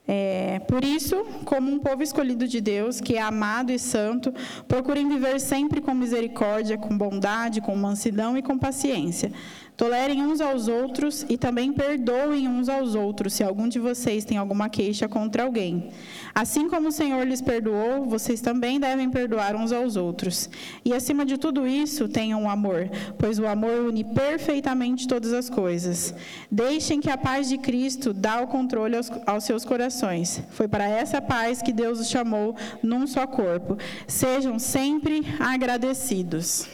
É, 0.07 0.61
por 0.69 0.85
isso, 0.85 1.17
como 1.45 1.69
um 1.69 1.81
povo 1.81 2.01
escolhido 2.01 2.47
de 2.47 2.61
Deus, 2.61 3.01
que 3.01 3.17
é 3.17 3.21
amado 3.21 3.73
e 3.73 3.79
santo, 3.79 4.33
procurem 4.69 5.09
viver 5.09 5.41
sempre 5.41 5.81
com 5.81 5.93
misericórdia, 5.93 6.79
com 6.79 6.97
bondade, 6.97 7.61
com 7.61 7.75
mansidão 7.75 8.39
e 8.39 8.43
com 8.43 8.57
paciência 8.57 9.33
Tolerem 9.77 10.23
uns 10.23 10.41
aos 10.41 10.69
outros 10.69 11.27
e 11.29 11.37
também 11.37 11.73
perdoem 11.73 12.47
uns 12.47 12.69
aos 12.69 12.95
outros, 12.95 13.35
se 13.35 13.43
algum 13.43 13.67
de 13.67 13.81
vocês 13.81 14.25
tem 14.25 14.39
alguma 14.39 14.69
queixa 14.69 15.09
contra 15.09 15.43
alguém. 15.43 15.91
Assim 16.33 16.69
como 16.69 16.89
o 16.89 16.93
Senhor 16.93 17.27
lhes 17.27 17.43
perdoou, 17.43 18.05
vocês 18.05 18.41
também 18.41 18.79
devem 18.79 19.11
perdoar 19.11 19.57
uns 19.57 19.73
aos 19.73 19.97
outros. 19.97 20.49
E 20.85 20.93
acima 20.93 21.27
de 21.27 21.37
tudo 21.37 21.67
isso, 21.67 22.09
tenham 22.09 22.49
amor, 22.49 22.89
pois 23.19 23.41
o 23.41 23.49
amor 23.49 23.89
une 23.89 24.05
perfeitamente 24.05 25.09
todas 25.09 25.33
as 25.33 25.51
coisas. 25.51 26.15
Deixem 26.49 27.01
que 27.01 27.11
a 27.11 27.19
paz 27.19 27.49
de 27.49 27.59
Cristo 27.59 28.13
dá 28.13 28.43
o 28.43 28.47
controle 28.47 28.97
aos, 28.97 29.11
aos 29.27 29.43
seus 29.43 29.65
corações. 29.65 30.41
Foi 30.51 30.69
para 30.69 30.85
essa 30.87 31.21
paz 31.21 31.61
que 31.61 31.73
Deus 31.73 31.99
os 31.99 32.09
chamou 32.09 32.55
num 32.81 33.09
só 33.09 33.27
corpo. 33.27 33.77
Sejam 34.07 34.57
sempre 34.57 35.23
agradecidos 35.41 36.69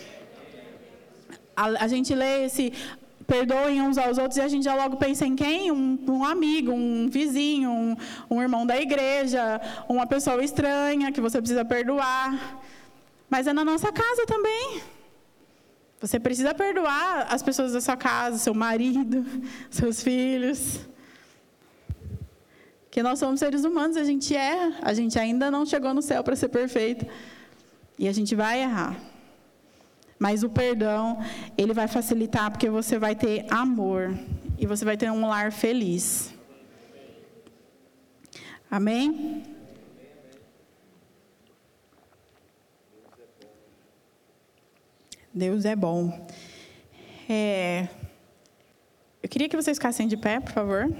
a, 1.56 1.84
a 1.84 1.88
gente 1.88 2.14
lê 2.14 2.44
esse 2.44 2.72
perdoem 3.30 3.80
uns 3.80 3.96
aos 3.96 4.18
outros 4.18 4.38
e 4.38 4.40
a 4.40 4.48
gente 4.48 4.64
já 4.64 4.74
logo 4.74 4.96
pensa 4.96 5.24
em 5.24 5.36
quem? 5.36 5.70
Um, 5.70 5.96
um 6.08 6.24
amigo, 6.24 6.72
um 6.72 7.08
vizinho, 7.08 7.70
um, 7.70 7.96
um, 8.28 8.42
irmão 8.42 8.66
da 8.66 8.76
igreja, 8.76 9.60
uma 9.88 10.04
pessoa 10.04 10.42
estranha 10.42 11.12
que 11.12 11.20
você 11.20 11.38
precisa 11.38 11.64
perdoar. 11.64 12.60
Mas 13.28 13.46
é 13.46 13.52
na 13.52 13.64
nossa 13.64 13.92
casa 13.92 14.26
também. 14.26 14.82
Você 16.00 16.18
precisa 16.18 16.52
perdoar 16.52 17.28
as 17.30 17.40
pessoas 17.40 17.72
da 17.72 17.80
sua 17.80 17.96
casa, 17.96 18.36
seu 18.38 18.52
marido, 18.52 19.24
seus 19.70 20.02
filhos. 20.02 20.80
Que 22.90 23.00
nós 23.00 23.20
somos 23.20 23.38
seres 23.38 23.64
humanos, 23.64 23.96
a 23.96 24.02
gente 24.02 24.34
erra, 24.34 24.78
a 24.82 24.92
gente 24.92 25.16
ainda 25.16 25.52
não 25.52 25.64
chegou 25.64 25.94
no 25.94 26.02
céu 26.02 26.24
para 26.24 26.34
ser 26.34 26.48
perfeito. 26.48 27.06
E 27.96 28.08
a 28.08 28.12
gente 28.12 28.34
vai 28.34 28.62
errar. 28.62 28.96
Mas 30.20 30.42
o 30.42 30.50
perdão, 30.50 31.18
ele 31.56 31.72
vai 31.72 31.88
facilitar 31.88 32.50
porque 32.50 32.68
você 32.68 32.98
vai 32.98 33.16
ter 33.16 33.46
amor 33.48 34.14
e 34.58 34.66
você 34.66 34.84
vai 34.84 34.94
ter 34.94 35.10
um 35.10 35.26
lar 35.26 35.50
feliz. 35.50 36.34
Amém? 38.70 39.42
Deus 45.32 45.64
é 45.64 45.74
bom. 45.74 46.28
É... 47.26 47.88
Eu 49.22 49.28
queria 49.30 49.48
que 49.48 49.56
vocês 49.56 49.78
ficassem 49.78 50.06
de 50.06 50.18
pé, 50.18 50.38
por 50.38 50.52
favor. 50.52 50.94